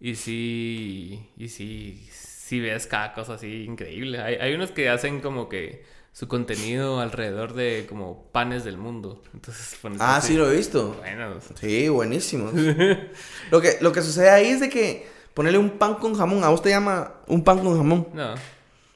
[0.00, 4.20] Y sí, y sí, sí ves cada cosa así increíble.
[4.20, 9.22] Hay, hay unos que hacen como que su contenido alrededor de como panes del mundo.
[9.32, 10.94] Entonces, Ah, así, sí, lo he visto.
[10.98, 12.50] Bueno, Sí, buenísimo.
[13.50, 16.48] lo, que, lo que sucede ahí es de que ponerle un pan con jamón, a
[16.48, 18.08] vos te llama un pan con jamón.
[18.12, 18.34] no,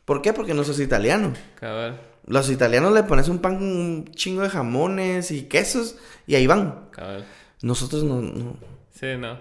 [0.06, 0.32] ¿Por qué?
[0.32, 1.34] Porque no sos italiano.
[1.60, 5.96] cabal, Los italianos le pones un pan con un chingo de jamones y quesos
[6.26, 6.88] y ahí van.
[6.92, 7.26] cabal.
[7.60, 8.22] Nosotros no...
[8.22, 8.56] no.
[8.98, 9.36] Sí, no,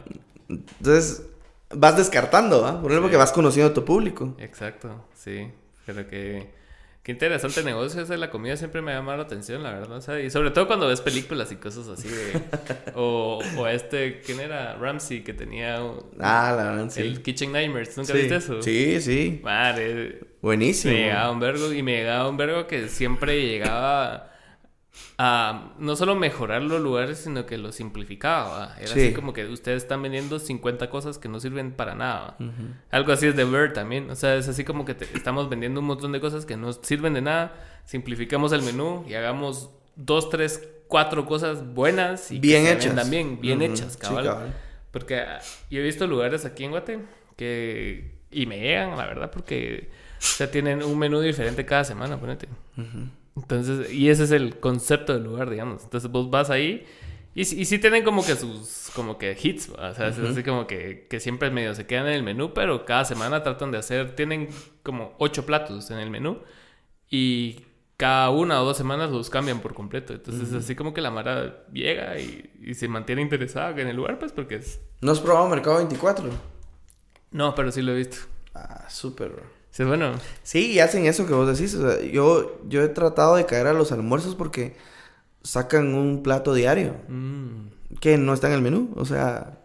[0.49, 1.24] Entonces,
[1.74, 2.82] vas descartando, ¿va?
[2.82, 3.01] Por ejemplo, Sí.
[3.03, 4.36] porque vas conociendo a tu público.
[4.39, 5.49] exacto, sí.
[5.86, 6.53] Pero que...
[7.05, 9.97] Qué interesante negocio ese de la comida, siempre me ha llamado la atención, la verdad.
[9.97, 12.41] O sea, y sobre todo cuando ves películas y cosas así de...
[12.95, 14.73] o, o este, ¿quién era?
[14.73, 15.75] Ramsey, que tenía
[16.19, 17.01] Ah, la sí.
[17.01, 17.95] el Kitchen Nightmares.
[17.95, 18.17] ¿Nunca sí.
[18.17, 18.59] viste eso?
[18.63, 19.39] Sí, sí.
[19.43, 20.95] Madre, Buenísimo.
[20.95, 24.31] me llegaba un vergo y me llegaba un vergo que siempre llegaba
[25.17, 28.75] a no solo mejorar los lugares, sino que los simplificaba.
[28.77, 28.99] Era Sí.
[28.99, 32.37] así como que ustedes están vendiendo 50 cosas que no sirven para nada.
[32.91, 34.09] Algo así es de Bird también.
[34.09, 36.73] O sea, es así como que te- estamos vendiendo un montón de cosas que no
[36.73, 37.53] sirven de nada.
[37.85, 43.09] Simplificamos el menú y hagamos dos, tres, cuatro cosas buenas y Bien que se hechas.
[43.09, 44.53] vendan bien, hechas, sí, cabal.
[44.91, 45.39] Porque ah,
[45.71, 46.99] yo he visto lugares aquí en Guate
[47.37, 48.15] que...
[48.31, 49.89] Y me llegan, la verdad, porque...
[50.17, 52.47] O sea, tienen un menú diferente cada semana, ponete.
[53.36, 55.83] Entonces, y ese es el concepto del lugar, digamos.
[55.83, 56.86] Entonces vos vas ahí
[57.36, 59.89] y, y sí tienen como que sus, como que hits, ¿va?
[59.89, 62.86] o sea, es así como que, que siempre medio se quedan en el menú, pero
[62.86, 64.47] cada semana tratan de hacer, tienen
[64.83, 66.39] como ocho platos en el menú
[67.09, 67.65] y
[67.97, 70.13] cada una o dos semanas los cambian por completo.
[70.13, 74.17] Entonces, así como que la Mara llega y, y se mantiene interesada en el lugar,
[74.17, 74.79] pues porque es...
[75.01, 76.29] ¿No has probado Mercado 24?
[77.31, 78.17] No, pero sí lo he visto.
[78.53, 79.43] Ah, súper, bro.
[79.76, 80.13] Sí, bueno.
[80.41, 81.76] Sí, y hacen eso que vos decís.
[81.76, 84.78] O sea, yo, yo he tratado de caer a los almuerzos porque
[85.43, 87.67] sacan un plato diario Mm,
[87.99, 88.93] que no está en el menú.
[88.95, 89.59] O sea,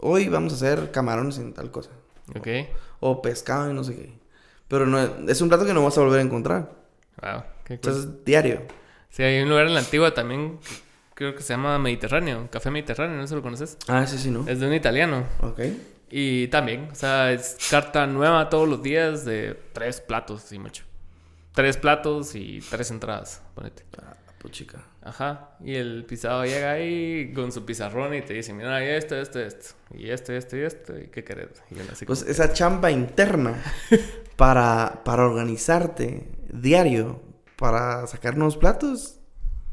[0.00, 1.90] hoy vamos a hacer camarones en tal cosa.
[2.36, 2.48] ok.
[2.98, 4.12] O pescado y no sé qué.
[4.66, 6.72] Pero no, es un plato que no vas a volver a encontrar.
[7.22, 7.92] Wow, qué cool.
[7.92, 8.62] Entonces, diario.
[9.08, 10.58] Sí, hay un lugar en la antigua también,
[11.14, 13.78] creo que se llama Mediterráneo, Café Mediterráneo, no sé si lo conoces.
[13.86, 14.44] Ah, sí, sí, ¿no?
[14.48, 15.24] Es de un italiano.
[15.42, 15.60] Ok.
[16.10, 20.84] Y también, o sea, es carta nueva todos los días de tres platos, sí, mucho.
[21.52, 23.84] Tres platos y tres entradas, ponete.
[24.00, 24.84] Ah, pues chica.
[25.02, 25.50] Ajá.
[25.64, 29.40] Y el pisado llega ahí con su pizarrón y te dice, mira, y esto, esto,
[29.40, 29.74] esto.
[29.94, 30.98] Y esto, esto y esto.
[30.98, 31.62] ¿Y qué querés?
[31.70, 33.62] Y así Pues esa chamba interna
[34.36, 37.22] para, para organizarte diario,
[37.56, 39.14] para sacar nuevos platos,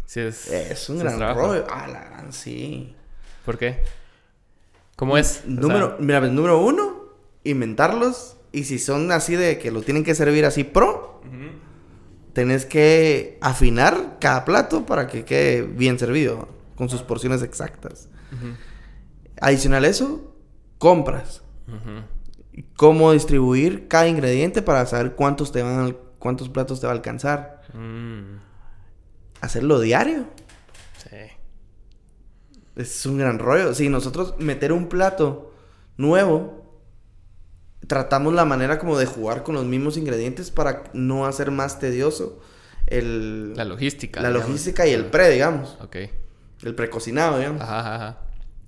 [0.05, 1.47] Sí, es, es un gran trabajo.
[1.47, 1.65] rollo.
[1.69, 2.95] Ah, la gran, sí.
[3.43, 3.81] ¿Por qué?
[4.95, 5.43] ¿Cómo es?
[5.45, 7.05] O Número, sea, mira, pues, número uno,
[7.43, 8.37] inventarlos.
[8.51, 11.21] Y si son así de que lo tienen que servir así pro,
[12.33, 18.07] tenés que afinar cada plato para que quede bien servido, con sus porciones exactas.
[19.41, 20.33] Adicional a eso,
[20.77, 21.43] compras.
[22.77, 27.61] Cómo distribuir cada ingrediente para saber cuántos te van cuántos platos te va a alcanzar.
[27.73, 28.37] Mm,
[29.41, 30.27] Hacerlo diario.
[32.76, 32.82] Sí.
[32.82, 33.73] Es un gran rollo.
[33.73, 35.51] Si nosotros meter un plato
[35.97, 36.63] nuevo,
[37.88, 42.39] tratamos la manera como de jugar con los mismos ingredientes para no hacer más tedioso
[42.88, 44.21] el, La logística.
[44.21, 44.47] la digamos.
[44.49, 45.78] logística y el pre, digamos.
[45.82, 45.95] Ok.
[46.63, 47.61] El precocinado, digamos.
[47.61, 48.17] Ajá, ajá.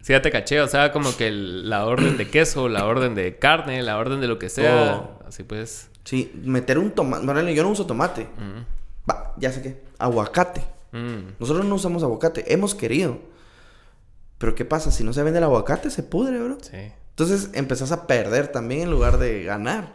[0.02, 3.14] Sí, ya te caché, o sea, como que el- la orden de queso, la orden
[3.16, 4.96] de carne, la orden de lo que sea.
[4.96, 5.20] Oh.
[5.28, 5.90] Así pues.
[6.06, 7.26] Sí, meter un tomate.
[7.26, 8.24] Bueno, yo no uso tomate.
[8.24, 9.82] mm, Va, ya sé qué.
[10.00, 10.62] Aguacate.
[10.94, 12.52] mm, Nosotros no usamos aguacate.
[12.54, 13.18] Hemos querido.
[14.38, 14.92] Pero ¿qué pasa?
[14.92, 16.58] Si no se vende el aguacate, se pudre, bro.
[16.62, 16.92] sí.
[17.10, 19.92] Entonces empezás a perder también en lugar de ganar.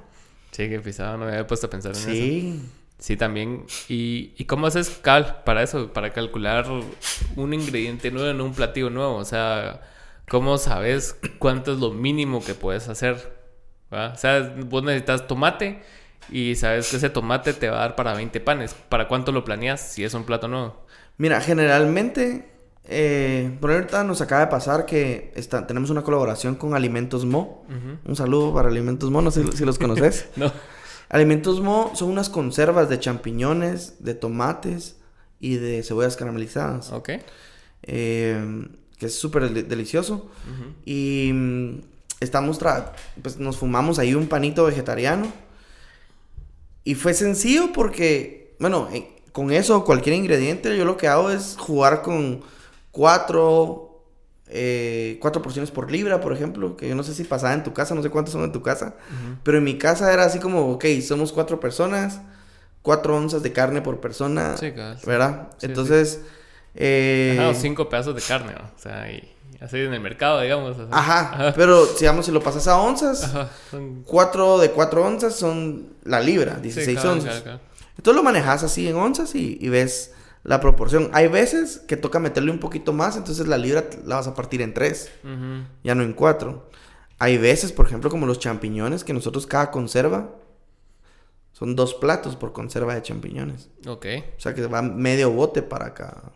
[0.50, 2.10] Sí, que pisado, no me había puesto a pensar en eso.
[2.10, 2.62] Sí.
[2.98, 3.64] Sí, también.
[3.88, 5.92] ¿Y, ¿Y cómo haces cal para eso?
[5.92, 6.66] Para calcular
[7.36, 9.16] un ingrediente nuevo en un platillo nuevo.
[9.16, 9.82] O sea,
[10.28, 13.36] ¿cómo sabes cuánto es lo mínimo que puedes hacer?
[13.92, 14.12] ¿Va?
[14.12, 15.82] O sea, vos necesitas tomate
[16.30, 18.74] y sabes que ese tomate te va a dar para 20 panes.
[18.88, 20.86] ¿Para cuánto lo planeas si es un plato nuevo?
[21.18, 22.51] Mira, generalmente,
[22.84, 27.64] eh, por ahorita nos acaba de pasar que está, tenemos una colaboración con Alimentos Mo.
[28.04, 30.26] Un saludo para Alimentos Mo, no sé si los conoces.
[30.36, 30.52] No.
[31.08, 34.96] Alimentos Mo son unas conservas de champiñones, de tomates
[35.40, 36.90] y de cebollas caramelizadas.
[36.92, 37.10] Ok.
[37.84, 38.66] eh,
[38.98, 40.30] que es súper del- delicioso.
[40.86, 41.80] Y mm,
[42.20, 45.26] estamos, tra- pues nos fumamos ahí un panito vegetariano.
[46.84, 51.56] Y fue sencillo porque, bueno, eh, con eso, cualquier ingrediente, yo lo que hago es
[51.58, 52.40] jugar con
[52.92, 54.04] cuatro,
[54.46, 57.72] eh, cuatro porciones por libra, por ejemplo, que yo no sé si pasaba en tu
[57.72, 58.94] casa, no sé cuántos son en tu casa,
[59.42, 62.20] pero en mi casa era así como, ok, somos cuatro personas,
[62.82, 65.06] cuatro onzas de carne por persona, Sí, cabal, sí.
[65.06, 65.48] ¿verdad?
[65.58, 66.20] Sí, Entonces,
[66.74, 68.64] eh, Ajá, cinco pedazos de carne, ¿no?
[68.64, 69.28] O sea, y
[69.60, 70.78] así en el mercado, digamos.
[70.78, 70.88] así.
[70.90, 73.48] ajá, pero digamos, si lo pasas a onzas, Ajá.
[73.70, 74.02] Son...
[74.04, 77.44] cuatro de cuatro onzas son la libra, 16 sí, cabal, onzas.
[77.96, 80.12] Entonces lo manejas así en onzas y, y ves
[80.44, 81.10] la proporción.
[81.12, 84.60] Hay veces que toca meterle un poquito más, entonces la libra la vas a partir
[84.62, 85.64] en tres, Ujú.
[85.84, 86.68] ya no en cuatro.
[87.18, 90.30] Hay veces, por ejemplo, como los champiñones, que nosotros cada conserva
[91.52, 93.68] son dos platos por conserva de champiñones.
[93.86, 94.06] Ok.
[94.36, 96.32] O sea que va medio bote para cada.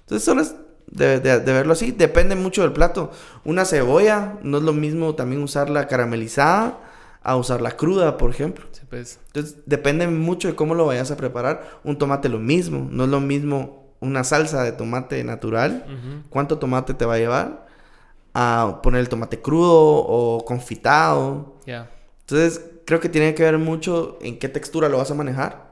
[0.00, 0.54] Entonces solo es
[0.86, 1.92] de, de- de verlo así.
[1.92, 3.10] Depende mucho del plato.
[3.44, 6.80] Una cebolla no es lo mismo también usarla caramelizada
[7.28, 8.64] a usarla cruda, por ejemplo.
[8.72, 9.20] Sí, pues.
[9.26, 11.80] Entonces depende mucho de cómo lo vayas a preparar.
[11.84, 12.88] Un tomate lo mismo.
[12.90, 16.24] No es lo mismo una salsa de tomate natural.
[16.30, 17.66] ¿Cuánto tomate te va a llevar?
[18.32, 21.56] A poner el tomate crudo o confitado.
[21.66, 21.90] Ya.
[22.20, 25.68] Entonces creo que tiene que ver mucho en qué textura lo vas a manejar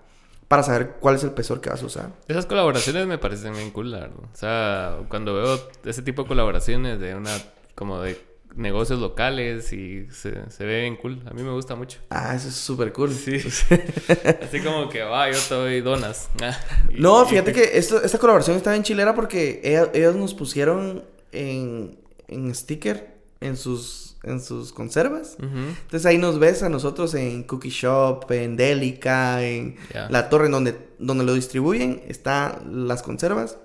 [0.48, 2.12] para saber cuál es el espesor que vas a usar.
[2.28, 4.18] Esas colaboraciones me parecen bien cool, la verdad.
[4.30, 7.30] O sea, cuando veo ese tipo de colaboraciones de una,
[7.74, 11.22] como de negocios locales y se, se ve bien cool.
[11.26, 11.98] A mí me gusta mucho.
[12.10, 13.12] Ah, eso es súper cool.
[13.12, 13.36] Sí.
[14.42, 16.28] Así como que, va, yo te doy donas.
[16.42, 16.58] Ah,
[16.90, 20.34] y- No, y- fíjate que esto, esta colaboración está bien chilera porque ella- ellos nos
[20.34, 21.98] pusieron en,
[22.28, 25.36] en sticker en sus, en sus conservas.
[25.38, 29.76] Entonces ahí nos ves a nosotros en Cookie Shop, en Delica, en
[30.08, 32.02] la torre en donde, donde lo distribuyen.
[32.08, 33.58] Están las conservas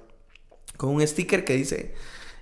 [0.76, 1.94] con un sticker que dice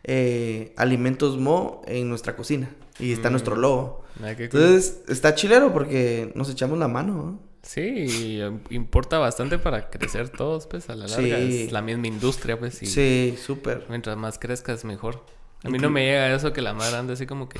[0.04, 2.70] eh, Alimentos Mo en nuestra cocina.
[3.00, 3.32] Y está Mm.
[3.32, 4.04] nuestro logo.
[4.22, 4.43] Ah, cool.
[4.43, 7.14] Entonces está chilero porque nos echamos la mano.
[7.14, 7.50] ¿no?
[7.62, 11.38] Sí, eh, importa bastante para crecer todos, pues, a la larga.
[11.39, 11.64] Sí.
[11.66, 13.86] Es la misma industria, pues, y Sí, súper.
[13.89, 15.24] mientras más crezcas, mejor.
[15.64, 17.60] A mí no me llega eso que la madre ande así como que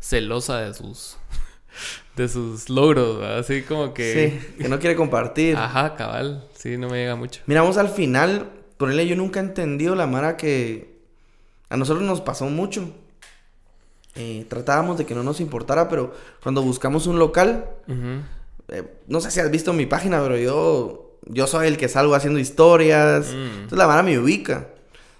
[0.00, 1.16] celosa de sus...
[2.16, 3.38] De sus logros, ¿verdad?
[3.38, 4.40] así como que...
[4.40, 5.56] Sí, que no quiere compartir.
[5.56, 6.48] Ajá, cabal.
[6.54, 7.40] Sí, no me llega mucho.
[7.46, 10.97] Miramos al final, ponerle yo nunca he entendido la Mara que
[11.68, 12.90] a nosotros nos pasó mucho.
[14.14, 17.70] Eh, tratábamos de que no nos importara, pero cuando buscamos un local,
[18.68, 22.14] eh, no sé si has visto mi página, pero yo, yo soy el que salgo
[22.14, 23.32] haciendo historias.
[23.32, 23.54] Mm.
[23.54, 24.68] Entonces la Mara me ubica.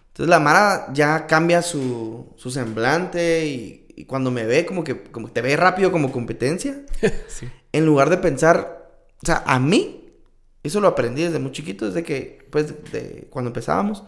[0.09, 5.03] Entonces la Mara ya cambia su, su semblante y, y cuando me ve como que
[5.03, 6.80] como te ve rápido como competencia.
[7.28, 7.49] sí.
[7.72, 8.90] en lugar de pensar,
[9.22, 10.11] o sea, a mí,
[10.62, 14.05] eso lo aprendí desde muy chiquito, desde que, pues, de, cuando empezábamos,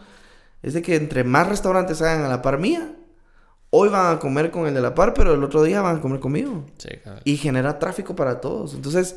[0.62, 2.94] es de que entre más restaurantes hagan a la par mía,
[3.70, 6.00] hoy van a comer con el de la par, pero el otro día van a
[6.00, 6.66] comer conmigo.
[6.78, 7.20] Sí, cabal.
[7.24, 8.74] Y genera tráfico para todos.
[8.74, 9.16] Entonces,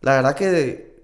[0.00, 0.94] la verdad que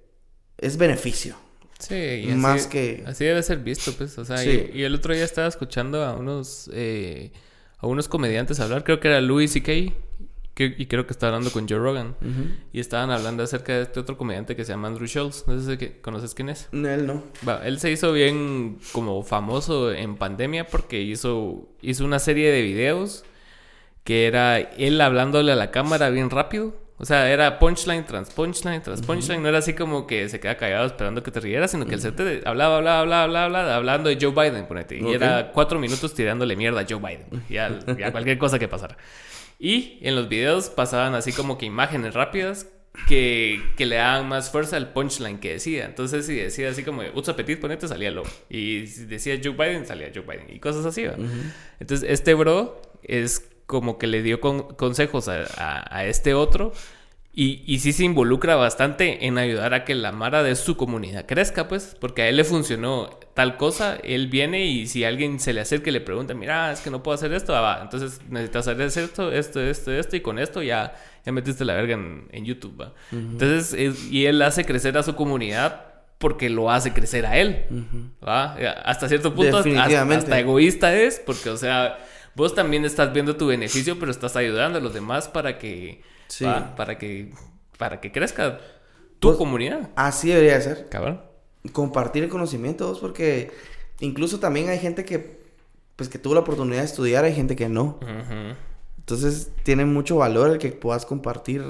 [0.58, 1.34] es beneficio.
[1.78, 4.16] Sí, y así, Más que- así debe ser visto, pues.
[4.18, 4.70] O sea, Sí.
[4.72, 7.32] y, y el otro día estaba escuchando a unos, eh,
[7.78, 9.92] a unos comediantes hablar, creo que era Louis C.K.
[10.54, 12.14] que- y creo que estaba hablando con Joe Rogan.
[12.72, 15.44] Y estaban hablando acerca de este otro comediante que se llama Andrew Schultz.
[15.46, 16.68] No sé si conoces quién es.
[16.72, 17.22] No, Él no.
[17.46, 22.62] Va, él se hizo bien como famoso en pandemia porque hizo, hizo una serie de
[22.62, 23.24] videos
[24.04, 26.74] que era él hablándole a la cámara bien rápido.
[26.98, 29.42] O sea, era punchline tras punchline tras punchline.
[29.42, 32.00] No era así como que se queda callado esperando que te rieras, sino que el
[32.00, 34.98] set te hablaba, hablaba, hablaba, hablaba, hablaba, hablando de Joe Biden, ponete.
[34.98, 37.42] Y era cuatro minutos tirándole mierda a Joe Biden.
[37.48, 38.96] Y a, y a cualquier cosa que pasara.
[39.64, 42.66] Y en los videos pasaban así como que imágenes rápidas
[43.08, 45.84] que, que le daban más fuerza al punchline que decía.
[45.84, 48.24] Entonces, si decía así como Utsa Petit, ponete, salía lo.
[48.50, 50.54] Y si decía Joe Biden, salía Joe Biden.
[50.54, 51.14] Y cosas así, ¿va?
[51.78, 56.72] Entonces, este bro es como que le dio con- consejos a, a- a este otro.
[57.34, 61.24] Y, y sí se involucra bastante en ayudar a que la mara de su comunidad
[61.24, 65.54] crezca, pues, porque a él le funcionó tal cosa, él viene y si alguien se
[65.54, 68.20] le acerca y le pregunta, mira, es que no puedo hacer esto, ah, va, entonces
[68.28, 72.28] necesitas hacer esto, esto, esto, esto, y con esto ya, ya metiste la verga en,
[72.32, 72.92] en YouTube, va.
[73.10, 75.86] Entonces, es- y él hace crecer a su comunidad
[76.18, 77.64] porque lo hace crecer a él,
[78.22, 78.56] ¿va?
[78.84, 81.98] Hasta cierto punto, hasta, hasta egoísta es, porque, o sea,
[82.34, 86.02] vos también estás viendo tu beneficio, pero estás ayudando a los demás para que,
[86.32, 86.44] Sí.
[86.46, 86.74] ¿va?
[86.76, 87.30] para que,
[87.78, 88.58] para que crezca
[89.18, 90.88] tu Pues- comunidad, Así debería de ser.
[90.88, 91.20] cabrón.
[91.72, 93.50] Compartir el conocimiento, porque
[94.00, 95.42] incluso también hay gente que,
[95.96, 97.98] pues, que tuvo la oportunidad de estudiar, hay gente que no.
[98.98, 101.62] Entonces, tiene mucho valor el que puedas compartir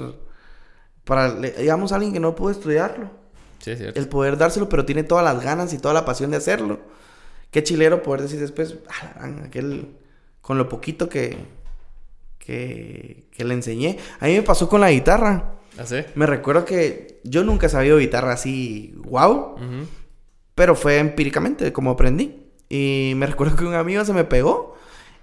[1.03, 3.11] para, digamos, alguien que no pudo estudiarlo.
[3.59, 3.99] Sí, es cierto.
[3.99, 6.79] El poder dárselo, pero tiene todas las ganas y toda la pasión de hacerlo.
[7.51, 9.95] Qué chilero poder decir después, "Ah, aquel,
[10.41, 11.37] con lo poquito que,
[12.45, 13.97] que, que le enseñé.
[14.19, 15.55] A mí me pasó con la guitarra.
[15.77, 15.97] ¿Así?
[16.15, 19.55] Me recuerdo que yo nunca he sabido guitarra así, wow,
[20.55, 22.41] pero fue empíricamente como aprendí.
[22.69, 24.75] Y me recuerdo que un amigo se me pegó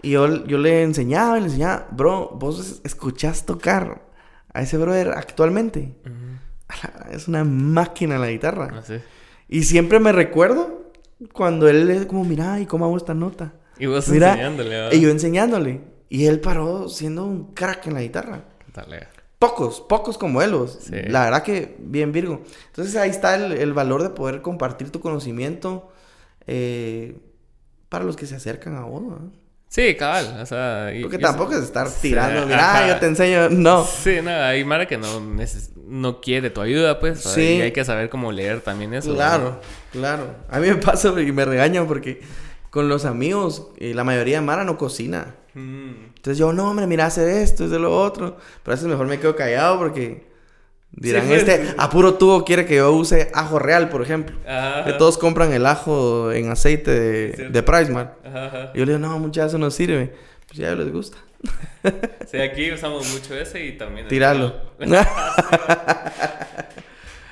[0.03, 4.03] y yo, yo le enseñaba y le enseñaba, bro, vos es- escuchás tocar
[4.53, 5.95] a ese brother actualmente.
[7.13, 8.79] Es una máquina la guitarra.
[8.79, 8.95] Así.
[9.49, 10.91] Y siempre me recuerdo
[11.33, 13.53] cuando él es como, mira, ¿y cómo hago esta nota?
[13.79, 14.97] Y vos Mira, enseñándole.
[14.97, 15.81] Y yo enseñándole.
[16.11, 18.45] Y él paró siendo un crack en la guitarra.
[18.75, 19.07] Dale.
[19.39, 20.55] Pocos, pocos como él.
[20.81, 20.97] Sí.
[21.07, 22.43] La verdad que bien Virgo.
[22.67, 25.91] Entonces ahí está el, el valor de poder compartir tu conocimiento
[26.47, 27.17] eh,
[27.89, 29.03] para los que se acercan a vos.
[29.03, 29.33] ¿no?
[29.69, 30.41] Sí, cabal.
[30.43, 32.89] O sea, y- Porque tampoco es estar tirando, mira, ajá.
[32.89, 33.49] yo te enseño.
[33.51, 33.85] No.
[33.85, 37.21] Sí, no, hay Mara que no, neces- no quiere tu ayuda, pues.
[37.21, 37.41] Sí.
[37.59, 39.11] Y hay que saber cómo leer también eso.
[39.11, 39.15] ¿no?
[39.15, 39.61] Claro,
[39.93, 40.35] claro.
[40.51, 42.21] A mí me pasa y me regañan porque
[42.71, 45.35] con los amigos, eh, la mayoría de Mara no cocina.
[45.55, 45.91] Mm.
[46.17, 48.37] Entonces yo, no, hombre, mira, hacer esto, es de lo otro.
[48.63, 50.27] Pero a veces mejor me quedo callado porque
[50.93, 51.75] dirán, Sí, este, sí.
[51.77, 54.37] a puro tubo quiere que yo use ajo real, por ejemplo.
[54.47, 54.85] Ajá.
[54.85, 58.25] Que todos compran el ajo en aceite de, de Pricemart.
[58.27, 58.71] Ajá, ajá.
[58.75, 60.15] Y yo le digo, no, muchachos, eso no sirve.
[60.47, 61.17] Pues ya les gusta.
[62.31, 64.05] Sí, aquí usamos mucho ese y también...
[64.07, 64.55] el- Tirarlo.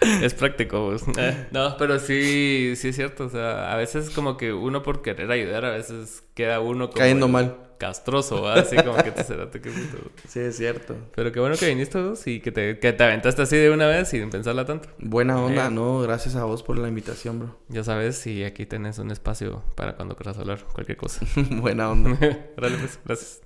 [0.01, 1.03] Es práctico, pues.
[1.19, 3.25] Eh, No, pero sí, sí es cierto.
[3.27, 6.99] O sea, a veces como que uno por querer ayudar, a veces queda uno como...
[6.99, 7.57] Cayendo mal.
[7.79, 8.55] Castroso, ¿va?
[8.55, 10.11] así como que te será que puto.
[10.29, 10.97] sí, es cierto.
[11.15, 13.87] Pero qué bueno que viniste vos y que te, que te aventaste así de una
[13.87, 14.89] vez sin pensarla tanto.
[14.99, 15.71] Buena onda, Eh.
[15.71, 17.57] no, gracias a vos por la invitación, bro.
[17.69, 21.25] Ya sabes, y aquí tenés un espacio para cuando quieras hablar cualquier cosa.
[21.51, 22.19] Buena onda.
[22.57, 23.43] Órale, pues, gracias.